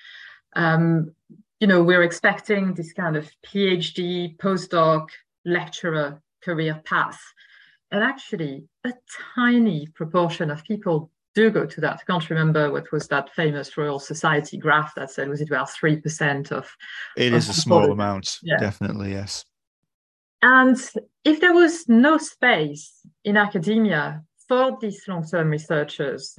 Um, 0.57 1.14
you 1.61 1.66
know, 1.66 1.83
we're 1.83 2.03
expecting 2.03 2.73
this 2.73 2.95
kind 2.95 3.16
of 3.16 3.31
PhD, 3.47 4.38
postdoc, 4.38 5.09
lecturer 5.45 6.23
career 6.43 6.81
path. 6.87 7.21
And 7.93 8.03
actually, 8.03 8.64
a 8.85 8.95
tiny 9.35 9.87
proportion 9.88 10.51
of 10.51 10.64
people 10.64 11.11
do 11.35 11.51
go 11.51 11.66
to 11.66 11.81
that. 11.83 12.01
I 12.01 12.11
can't 12.11 12.31
remember 12.31 12.73
what 12.73 12.90
was 12.90 13.07
that 13.09 13.35
famous 13.35 13.77
Royal 13.77 14.01
Society 14.01 14.57
graph 14.57 14.95
that 14.95 15.11
said 15.11 15.29
was 15.29 15.43
it 15.43 15.51
about 15.51 15.71
three 15.71 15.97
percent 15.97 16.53
of. 16.53 16.75
It 17.19 17.35
of 17.35 17.38
is 17.38 17.51
a 17.51 17.53
small 17.53 17.93
amount, 17.93 18.38
yeah. 18.43 18.57
definitely 18.57 19.12
yes. 19.12 19.45
And 20.42 20.76
if 21.24 21.40
there 21.40 21.53
was 21.53 21.88
no 21.88 22.18
space 22.18 23.07
in 23.24 23.37
academia 23.37 24.22
for 24.48 24.79
these 24.81 25.07
long-term 25.07 25.50
researchers, 25.50 26.38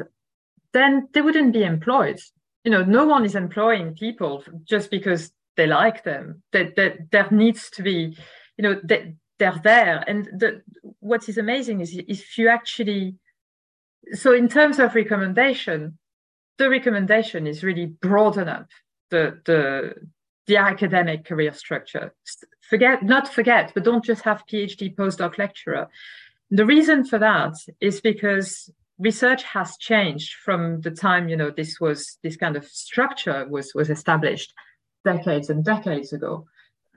then 0.74 1.08
they 1.14 1.22
wouldn't 1.22 1.54
be 1.54 1.64
employed. 1.64 2.20
You 2.64 2.72
know, 2.72 2.84
no 2.84 3.06
one 3.06 3.26
is 3.26 3.36
employing 3.36 3.96
people 3.96 4.44
just 4.64 4.90
because 4.90 5.32
they 5.56 5.68
like 5.68 6.04
them. 6.04 6.42
That, 6.52 6.76
that 6.76 7.12
there 7.12 7.30
needs 7.30 7.70
to 7.72 7.84
be, 7.84 8.18
you 8.58 8.64
know, 8.64 8.82
they, 8.84 9.16
they're 9.38 9.60
there. 9.64 10.04
And 10.08 10.26
the, 10.26 10.62
what 11.00 11.30
is 11.30 11.38
amazing 11.38 11.82
is 11.82 11.96
if 12.08 12.38
you 12.38 12.50
actually 12.50 13.16
so 14.14 14.34
in 14.34 14.48
terms 14.48 14.80
of 14.80 14.96
recommendation, 14.96 15.98
the 16.58 16.70
recommendation 16.70 17.48
is 17.48 17.64
really 17.64 17.86
broaden 17.86 18.48
up 18.48 18.68
the 19.10 19.40
the 19.46 19.94
the 20.48 20.58
academic 20.58 21.26
career 21.26 21.54
structure. 21.54 22.14
Forget 22.70 23.04
not 23.04 23.28
forget, 23.28 23.72
but 23.74 23.84
don't 23.84 24.04
just 24.04 24.24
have 24.24 24.46
PhD 24.52 24.96
postdoc 24.96 25.38
lecturer. 25.38 25.88
The 26.50 26.66
reason 26.66 27.06
for 27.06 27.20
that 27.20 27.54
is 27.80 28.02
because 28.02 28.70
research 29.00 29.44
has 29.44 29.78
changed 29.78 30.36
from 30.46 30.82
the 30.82 30.92
time 30.92 31.28
you 31.28 31.36
know 31.36 31.50
this 31.50 31.80
was 31.80 32.18
this 32.24 32.38
kind 32.38 32.56
of 32.56 32.66
structure 32.66 33.48
was 33.50 33.74
was 33.74 33.90
established 33.90 34.54
decades 35.04 35.50
and 35.50 35.64
decades 35.64 36.14
ago. 36.14 36.46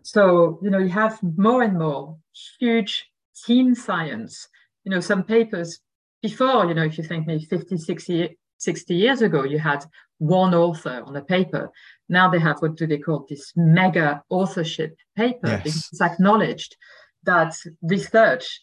So 0.02 0.58
you 0.62 0.70
know 0.70 0.78
you 0.78 0.90
have 0.90 1.18
more 1.22 1.62
and 1.62 1.78
more 1.78 2.18
huge 2.58 3.10
team 3.34 3.74
science. 3.74 4.48
You 4.84 4.90
know, 4.90 5.00
some 5.00 5.24
papers 5.24 5.80
before, 6.22 6.66
you 6.66 6.74
know, 6.74 6.84
if 6.84 6.98
you 6.98 7.04
think 7.04 7.26
maybe 7.26 7.44
50, 7.44 7.76
60, 7.76 8.38
60 8.58 8.94
years 8.94 9.22
ago, 9.22 9.44
you 9.44 9.58
had 9.58 9.84
one 10.24 10.54
author 10.54 11.02
on 11.06 11.16
a 11.16 11.22
paper. 11.22 11.70
Now 12.08 12.30
they 12.30 12.38
have 12.38 12.60
what 12.60 12.76
do 12.76 12.86
they 12.86 12.98
call 12.98 13.26
this 13.28 13.52
mega 13.56 14.22
authorship 14.30 14.96
paper 15.16 15.48
yes. 15.48 15.62
because 15.62 15.88
it's 15.92 16.00
acknowledged 16.00 16.76
that 17.24 17.54
research, 17.82 18.62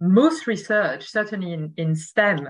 most 0.00 0.46
research, 0.46 1.04
certainly 1.08 1.52
in, 1.52 1.72
in 1.76 1.94
STEM, 1.94 2.48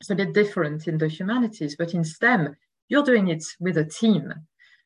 it's 0.00 0.10
a 0.10 0.14
bit 0.14 0.34
different 0.34 0.86
in 0.86 0.98
the 0.98 1.08
humanities, 1.08 1.76
but 1.78 1.94
in 1.94 2.04
STEM, 2.04 2.54
you're 2.88 3.04
doing 3.04 3.28
it 3.28 3.44
with 3.58 3.78
a 3.78 3.84
team. 3.84 4.32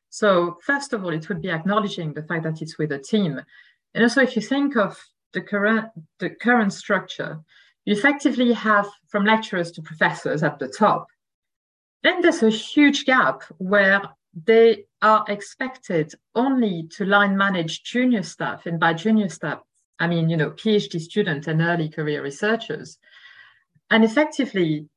So 0.09 0.57
first 0.63 0.93
of 0.93 1.03
all, 1.03 1.13
it 1.13 1.27
would 1.27 1.41
be 1.41 1.49
acknowledging 1.49 2.13
the 2.13 2.23
fact 2.23 2.43
that 2.43 2.61
it's 2.61 2.77
with 2.77 2.91
a 2.91 2.99
team. 2.99 3.41
And 3.93 4.03
also 4.03 4.21
if 4.21 4.35
you 4.35 4.41
think 4.41 4.77
of 4.77 4.97
the 5.33 5.41
current 5.41 5.87
the 6.19 6.29
current 6.29 6.71
structure, 6.71 7.39
you 7.83 7.93
effectively 7.93 8.53
have 8.53 8.87
from 9.09 9.25
lecturers 9.25 9.71
to 9.71 9.81
professors 9.81 10.43
at 10.43 10.59
the 10.59 10.67
top. 10.69 11.07
Then 12.03 12.21
there's 12.21 12.43
a 12.43 12.49
huge 12.49 13.05
gap 13.05 13.43
where 13.57 14.01
they 14.45 14.85
are 15.01 15.25
expected 15.27 16.13
only 16.35 16.87
to 16.91 17.05
line 17.05 17.35
manage 17.37 17.83
junior 17.83 18.23
staff. 18.23 18.65
And 18.65 18.79
by 18.79 18.93
junior 18.93 19.29
staff, 19.29 19.61
I 19.99 20.07
mean, 20.07 20.29
you 20.29 20.37
know, 20.37 20.51
PhD 20.51 20.99
students 20.99 21.47
and 21.47 21.61
early 21.61 21.89
career 21.89 22.21
researchers. 22.21 22.97
And 23.89 24.03
effectively, 24.03 24.87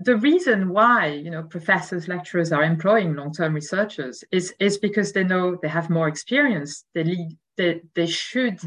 the 0.00 0.16
reason 0.16 0.70
why 0.70 1.08
you 1.08 1.30
know 1.30 1.42
professors 1.42 2.08
lecturers 2.08 2.52
are 2.52 2.64
employing 2.64 3.14
long-term 3.14 3.54
researchers 3.54 4.24
is 4.32 4.54
is 4.58 4.78
because 4.78 5.12
they 5.12 5.22
know 5.22 5.56
they 5.60 5.68
have 5.68 5.90
more 5.90 6.08
experience 6.08 6.84
they 6.94 7.04
lead 7.04 7.36
they, 7.56 7.82
they 7.94 8.06
should 8.06 8.58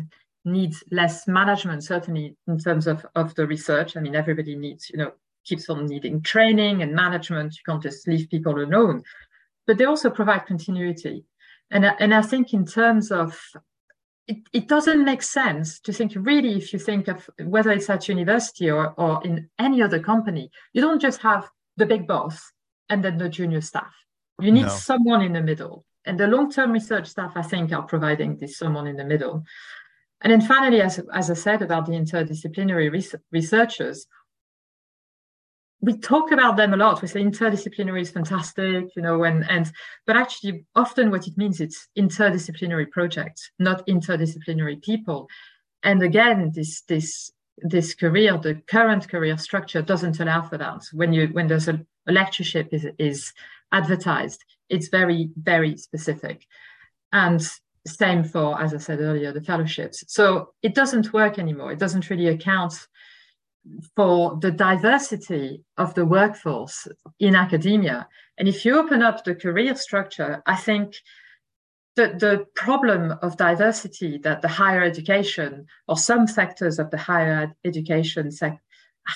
need 0.45 0.73
less 0.91 1.27
management 1.27 1.83
certainly 1.83 2.35
in 2.47 2.59
terms 2.59 2.85
of 2.85 3.05
of 3.15 3.33
the 3.35 3.47
research 3.47 3.97
i 3.97 3.99
mean 3.99 4.15
everybody 4.15 4.55
needs 4.55 4.89
you 4.89 4.97
know 4.97 5.11
keeps 5.45 5.69
on 5.69 5.85
needing 5.85 6.21
training 6.21 6.81
and 6.81 6.93
management. 6.93 7.53
You 7.53 7.61
can't 7.65 7.83
just 7.83 8.07
leave 8.07 8.29
people 8.29 8.55
alone. 8.59 9.03
But 9.65 9.77
they 9.77 9.85
also 9.85 10.09
provide 10.09 10.45
continuity. 10.45 11.25
And 11.71 11.85
and 11.85 12.13
i 12.13 12.21
think 12.21 12.53
in 12.53 12.65
terms 12.65 13.11
of 13.11 13.39
it, 14.27 14.37
it 14.53 14.67
doesn't 14.67 15.03
make 15.03 15.21
sense 15.21 15.79
to 15.81 15.91
think 15.91 16.13
really 16.15 16.55
if 16.55 16.71
you 16.71 16.79
think 16.79 17.07
of 17.07 17.29
whether 17.43 17.71
it's 17.71 17.89
at 17.89 18.07
university 18.07 18.69
or, 18.69 18.93
or 18.97 19.21
in 19.25 19.49
any 19.59 19.81
other 19.81 19.99
company 19.99 20.49
you 20.73 20.81
don't 20.81 21.01
just 21.01 21.21
have 21.21 21.49
the 21.77 21.85
big 21.85 22.07
boss 22.07 22.51
and 22.89 23.03
then 23.03 23.17
the 23.17 23.27
junior 23.27 23.61
staff. 23.61 23.93
You 24.39 24.51
need 24.51 24.67
no. 24.67 24.69
someone 24.69 25.21
in 25.21 25.33
the 25.33 25.41
middle. 25.41 25.85
And 26.05 26.19
the 26.19 26.27
long-term 26.27 26.71
research 26.71 27.07
staff 27.07 27.33
i 27.35 27.41
think 27.41 27.71
are 27.71 27.83
providing 27.83 28.37
this 28.37 28.57
someone 28.57 28.87
in 28.87 28.97
the 28.97 29.05
middle. 29.05 29.43
And 30.21 30.31
then 30.31 30.41
finally 30.41 30.81
as, 30.81 30.99
as 31.11 31.31
i 31.31 31.33
said 31.33 31.61
about 31.61 31.85
the 31.85 31.93
interdisciplinary 31.93 32.91
res- 32.91 33.15
researchers 33.31 34.05
we 35.83 35.97
talk 35.97 36.31
about 36.31 36.55
them 36.55 36.73
a 36.73 36.77
lot. 36.77 37.01
We 37.01 37.09
say 37.09 37.21
interdisciplinary 37.21 38.01
is 38.01 38.09
fantastic, 38.09 38.95
you 38.95 39.01
know, 39.01 39.23
and 39.25 39.45
and 39.49 39.69
but 40.07 40.15
actually 40.15 40.65
often 40.75 41.11
what 41.11 41.27
it 41.27 41.37
means 41.37 41.59
it's 41.59 41.89
interdisciplinary 41.97 42.89
projects, 42.89 43.51
not 43.59 43.85
interdisciplinary 43.85 44.81
people. 44.81 45.27
And 45.83 46.01
again, 46.01 46.53
this 46.55 46.81
this 46.87 47.31
this 47.57 47.93
career, 47.93 48.37
the 48.37 48.55
current 48.67 49.09
career 49.09 49.37
structure 49.37 49.81
doesn't 49.81 50.21
allow 50.21 50.41
for 50.41 50.57
that. 50.57 50.83
When 50.93 51.11
you 51.11 51.27
when 51.27 51.47
there's 51.47 51.67
a, 51.67 51.85
a 52.07 52.13
lectureship 52.13 52.69
is 52.71 52.87
is 52.97 53.33
advertised, 53.73 54.43
it's 54.69 54.87
very, 54.87 55.31
very 55.35 55.75
specific. 55.75 56.47
And 57.11 57.45
same 57.85 58.23
for, 58.23 58.61
as 58.61 58.73
I 58.73 58.77
said 58.77 59.01
earlier, 59.01 59.33
the 59.33 59.41
fellowships. 59.41 60.05
So 60.07 60.53
it 60.61 60.73
doesn't 60.75 61.11
work 61.11 61.37
anymore. 61.37 61.73
It 61.73 61.79
doesn't 61.79 62.09
really 62.09 62.27
account 62.27 62.73
for 63.95 64.37
the 64.41 64.51
diversity 64.51 65.63
of 65.77 65.93
the 65.93 66.05
workforce 66.05 66.87
in 67.19 67.35
academia. 67.35 68.07
And 68.37 68.47
if 68.47 68.65
you 68.65 68.77
open 68.77 69.01
up 69.01 69.23
the 69.23 69.35
career 69.35 69.75
structure, 69.75 70.41
I 70.45 70.55
think 70.55 70.95
that 71.95 72.19
the 72.19 72.45
problem 72.55 73.13
of 73.21 73.37
diversity 73.37 74.17
that 74.19 74.41
the 74.41 74.47
higher 74.47 74.83
education 74.83 75.67
or 75.87 75.97
some 75.97 76.27
sectors 76.27 76.79
of 76.79 76.89
the 76.89 76.97
higher 76.97 77.53
education 77.63 78.31
sec- 78.31 78.59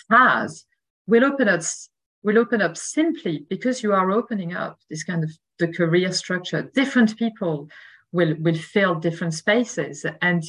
has 0.09 0.65
will 1.07 1.25
open 1.25 1.47
up 1.49 1.61
will 2.23 2.37
open 2.37 2.61
up 2.61 2.75
simply 2.75 3.45
because 3.49 3.81
you 3.81 3.93
are 3.93 4.11
opening 4.11 4.53
up 4.53 4.79
this 4.89 5.03
kind 5.03 5.23
of 5.23 5.31
the 5.59 5.67
career 5.67 6.11
structure. 6.11 6.69
Different 6.73 7.17
people 7.17 7.69
will 8.11 8.35
will 8.39 8.57
fill 8.57 8.95
different 8.95 9.33
spaces, 9.33 10.05
and 10.21 10.43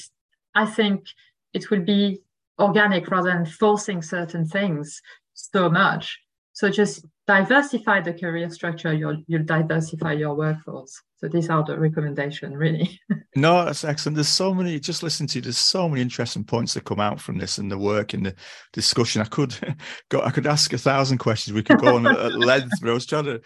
I 0.54 0.66
think 0.66 1.06
it 1.54 1.70
will 1.70 1.82
be 1.82 2.20
organic 2.58 3.10
rather 3.10 3.30
than 3.30 3.46
forcing 3.46 4.02
certain 4.02 4.46
things 4.46 5.00
so 5.34 5.70
much. 5.70 6.18
So 6.52 6.70
just 6.70 7.04
diversify 7.28 8.00
the 8.00 8.14
career 8.14 8.50
structure, 8.50 8.92
you'll 8.92 9.22
you'll 9.28 9.44
diversify 9.44 10.14
your 10.14 10.34
workforce. 10.34 11.00
So 11.18 11.28
these 11.28 11.50
are 11.50 11.64
the 11.64 11.78
recommendation, 11.78 12.56
really. 12.56 13.00
no, 13.36 13.64
that's 13.64 13.84
excellent. 13.84 14.16
There's 14.16 14.28
so 14.28 14.54
many. 14.54 14.80
Just 14.80 15.02
listen 15.02 15.26
to 15.28 15.38
you, 15.38 15.42
there's 15.42 15.58
so 15.58 15.88
many 15.88 16.00
interesting 16.00 16.42
points 16.42 16.74
that 16.74 16.84
come 16.84 17.00
out 17.00 17.20
from 17.20 17.38
this 17.38 17.58
and 17.58 17.70
the 17.70 17.78
work 17.78 18.14
and 18.14 18.26
the 18.26 18.34
discussion. 18.72 19.22
I 19.22 19.26
could 19.26 19.54
go. 20.08 20.20
I 20.22 20.30
could 20.30 20.46
ask 20.46 20.72
a 20.72 20.78
thousand 20.78 21.18
questions. 21.18 21.54
We 21.54 21.62
could 21.62 21.78
go 21.78 21.96
on 21.96 22.06
at 22.06 22.34
length, 22.34 22.72
but 22.80 22.90
I 22.90 22.94
was 22.94 23.06
trying 23.06 23.24
to. 23.24 23.40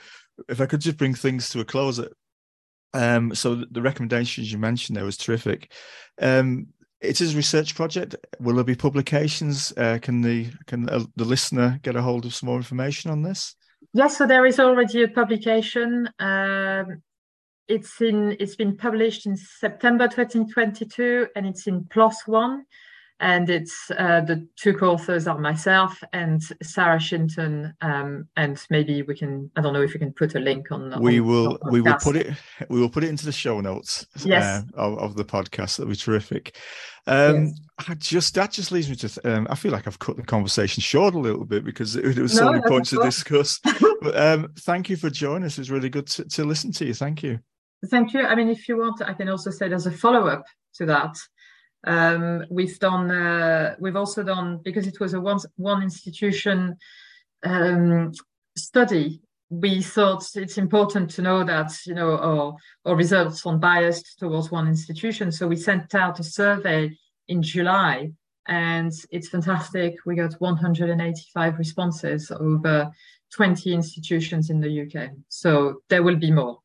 If 0.48 0.60
I 0.60 0.66
could 0.66 0.80
just 0.80 0.96
bring 0.96 1.14
things 1.14 1.50
to 1.50 1.60
a 1.60 1.64
close. 1.64 2.00
Um, 2.94 3.34
so 3.34 3.64
the 3.70 3.82
recommendations 3.82 4.52
you 4.52 4.58
mentioned 4.58 4.96
there 4.96 5.04
was 5.04 5.16
terrific. 5.16 5.72
Um, 6.20 6.68
it 7.02 7.20
is 7.20 7.34
a 7.34 7.36
research 7.36 7.74
project. 7.74 8.16
Will 8.40 8.54
there 8.54 8.64
be 8.64 8.74
publications? 8.74 9.72
Uh, 9.76 9.98
can 10.00 10.22
the 10.22 10.50
can 10.66 10.86
the, 10.86 11.06
the 11.16 11.24
listener 11.24 11.78
get 11.82 11.96
a 11.96 12.02
hold 12.02 12.24
of 12.24 12.34
some 12.34 12.48
more 12.48 12.56
information 12.56 13.10
on 13.10 13.22
this? 13.22 13.54
Yes, 13.92 14.16
so 14.16 14.26
there 14.26 14.46
is 14.46 14.58
already 14.58 15.02
a 15.02 15.08
publication. 15.08 16.08
Um, 16.18 17.02
it's 17.68 18.00
in 18.00 18.36
it's 18.38 18.56
been 18.56 18.76
published 18.76 19.26
in 19.26 19.36
September 19.36 20.08
2022, 20.08 21.28
and 21.36 21.46
it's 21.46 21.66
in 21.66 21.84
PLOS 21.84 22.26
One 22.26 22.64
and 23.20 23.48
it's 23.48 23.90
uh, 23.96 24.20
the 24.20 24.46
two 24.56 24.74
co-authors 24.74 25.26
are 25.26 25.38
myself 25.38 26.02
and 26.12 26.42
Sarah 26.62 26.98
Shinton, 26.98 27.72
um, 27.80 28.26
and 28.36 28.60
maybe 28.70 29.02
we 29.02 29.16
can 29.16 29.50
I 29.56 29.60
don't 29.60 29.72
know 29.72 29.82
if 29.82 29.92
we 29.92 30.00
can 30.00 30.12
put 30.12 30.34
a 30.34 30.40
link 30.40 30.72
on. 30.72 31.00
We 31.00 31.20
on 31.20 31.26
will 31.26 31.58
we 31.70 31.80
will 31.80 31.98
put 32.00 32.16
it 32.16 32.34
we 32.68 32.80
will 32.80 32.88
put 32.88 33.04
it 33.04 33.08
into 33.08 33.24
the 33.24 33.32
show 33.32 33.60
notes 33.60 34.06
yes. 34.24 34.64
Uh, 34.76 34.80
of, 34.80 34.98
of, 34.98 35.16
the 35.16 35.24
podcast. 35.24 35.76
That'll 35.76 35.90
be 35.90 35.96
terrific. 35.96 36.56
Um, 37.06 37.46
yes. 37.46 37.60
I 37.88 37.94
just 37.94 38.34
that 38.34 38.50
just 38.50 38.72
leads 38.72 38.88
me 38.88 38.96
to 38.96 39.20
um, 39.24 39.46
I 39.50 39.54
feel 39.54 39.72
like 39.72 39.86
I've 39.86 39.98
cut 39.98 40.16
the 40.16 40.22
conversation 40.22 40.80
short 40.80 41.14
a 41.14 41.18
little 41.18 41.44
bit 41.44 41.64
because 41.64 41.96
it, 41.96 42.18
was 42.18 42.32
so 42.32 42.46
no, 42.46 42.52
many 42.52 42.64
points 42.68 42.90
to 42.90 43.02
discuss. 43.02 43.60
but 44.00 44.16
um, 44.16 44.52
thank 44.60 44.90
you 44.90 44.96
for 44.96 45.10
joining 45.10 45.44
us. 45.44 45.58
It 45.58 45.62
was 45.62 45.70
really 45.70 45.90
good 45.90 46.06
to, 46.08 46.24
to 46.24 46.44
listen 46.44 46.72
to 46.72 46.86
you. 46.86 46.94
Thank 46.94 47.22
you. 47.22 47.38
Thank 47.86 48.14
you. 48.14 48.24
I 48.24 48.34
mean, 48.34 48.48
if 48.48 48.68
you 48.68 48.78
want, 48.78 49.02
I 49.02 49.12
can 49.12 49.28
also 49.28 49.50
say 49.50 49.68
there's 49.68 49.86
a 49.86 49.90
follow 49.90 50.28
up 50.28 50.44
to 50.74 50.86
that. 50.86 51.16
Um, 51.84 52.44
we've 52.50 52.78
done, 52.78 53.10
uh, 53.10 53.74
we've 53.80 53.96
also 53.96 54.22
done 54.22 54.60
because 54.62 54.86
it 54.86 55.00
was 55.00 55.14
a 55.14 55.20
one 55.20 55.38
one 55.56 55.82
institution 55.82 56.76
um, 57.42 58.12
study. 58.56 59.20
We 59.50 59.82
thought 59.82 60.24
it's 60.34 60.56
important 60.58 61.10
to 61.10 61.22
know 61.22 61.44
that 61.44 61.72
you 61.86 61.94
know 61.94 62.16
our, 62.16 62.54
our 62.86 62.96
results 62.96 63.44
are 63.44 63.58
biased 63.58 64.18
towards 64.18 64.50
one 64.50 64.68
institution. 64.68 65.32
So 65.32 65.48
we 65.48 65.56
sent 65.56 65.94
out 65.94 66.20
a 66.20 66.24
survey 66.24 66.96
in 67.28 67.42
July, 67.42 68.12
and 68.46 68.92
it's 69.10 69.28
fantastic. 69.28 69.96
We 70.06 70.16
got 70.16 70.34
185 70.34 71.58
responses 71.58 72.30
over 72.30 72.90
20 73.34 73.72
institutions 73.72 74.50
in 74.50 74.60
the 74.60 74.82
UK. 74.82 75.10
So 75.28 75.82
there 75.88 76.02
will 76.02 76.16
be 76.16 76.30
more. 76.30 76.58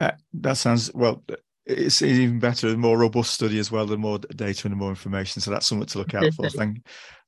Uh, 0.00 0.12
that 0.34 0.56
sounds 0.56 0.92
well 0.94 1.22
it's 1.68 2.00
even 2.00 2.38
better, 2.38 2.68
a 2.68 2.76
more 2.76 2.98
robust 2.98 3.34
study 3.34 3.58
as 3.58 3.70
well, 3.70 3.86
the 3.86 3.98
more 3.98 4.18
data 4.18 4.66
and 4.66 4.72
the 4.72 4.76
more 4.76 4.88
information. 4.88 5.42
So 5.42 5.50
that's 5.50 5.66
something 5.66 5.86
to 5.86 5.98
look 5.98 6.14
out 6.14 6.32
for. 6.34 6.48
Thank, 6.48 6.78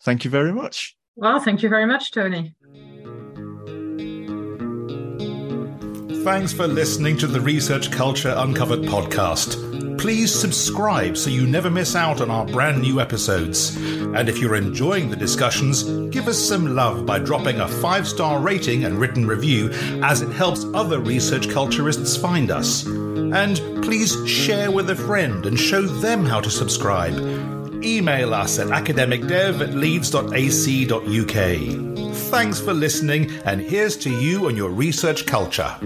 thank 0.02 0.24
you 0.24 0.30
very 0.30 0.52
much. 0.52 0.96
Well, 1.16 1.38
thank 1.40 1.62
you 1.62 1.68
very 1.68 1.86
much, 1.86 2.12
Tony. 2.12 2.54
Thanks 6.24 6.52
for 6.52 6.66
listening 6.66 7.18
to 7.18 7.26
the 7.26 7.40
Research 7.40 7.90
Culture 7.90 8.34
Uncovered 8.36 8.80
podcast. 8.80 9.69
Please 10.00 10.34
subscribe 10.34 11.16
so 11.18 11.28
you 11.28 11.46
never 11.46 11.68
miss 11.68 11.94
out 11.94 12.22
on 12.22 12.30
our 12.30 12.46
brand 12.46 12.80
new 12.80 13.02
episodes. 13.02 13.76
And 13.76 14.30
if 14.30 14.38
you're 14.38 14.56
enjoying 14.56 15.10
the 15.10 15.16
discussions, 15.16 15.82
give 16.08 16.26
us 16.26 16.38
some 16.38 16.74
love 16.74 17.04
by 17.04 17.18
dropping 17.18 17.60
a 17.60 17.68
five 17.68 18.08
star 18.08 18.40
rating 18.40 18.84
and 18.84 18.98
written 18.98 19.26
review, 19.26 19.68
as 20.02 20.22
it 20.22 20.32
helps 20.32 20.64
other 20.72 21.00
research 21.00 21.48
culturists 21.48 22.18
find 22.18 22.50
us. 22.50 22.86
And 22.86 23.60
please 23.84 24.16
share 24.26 24.70
with 24.70 24.88
a 24.88 24.96
friend 24.96 25.44
and 25.44 25.60
show 25.60 25.82
them 25.82 26.24
how 26.24 26.40
to 26.40 26.50
subscribe. 26.50 27.18
Email 27.84 28.32
us 28.32 28.58
at 28.58 28.68
academicdev 28.68 29.60
at 29.60 29.74
leeds.ac.uk. 29.74 31.34
Thanks 32.30 32.58
for 32.58 32.72
listening, 32.72 33.30
and 33.44 33.60
here's 33.60 33.98
to 33.98 34.10
you 34.10 34.48
and 34.48 34.56
your 34.56 34.70
research 34.70 35.26
culture. 35.26 35.76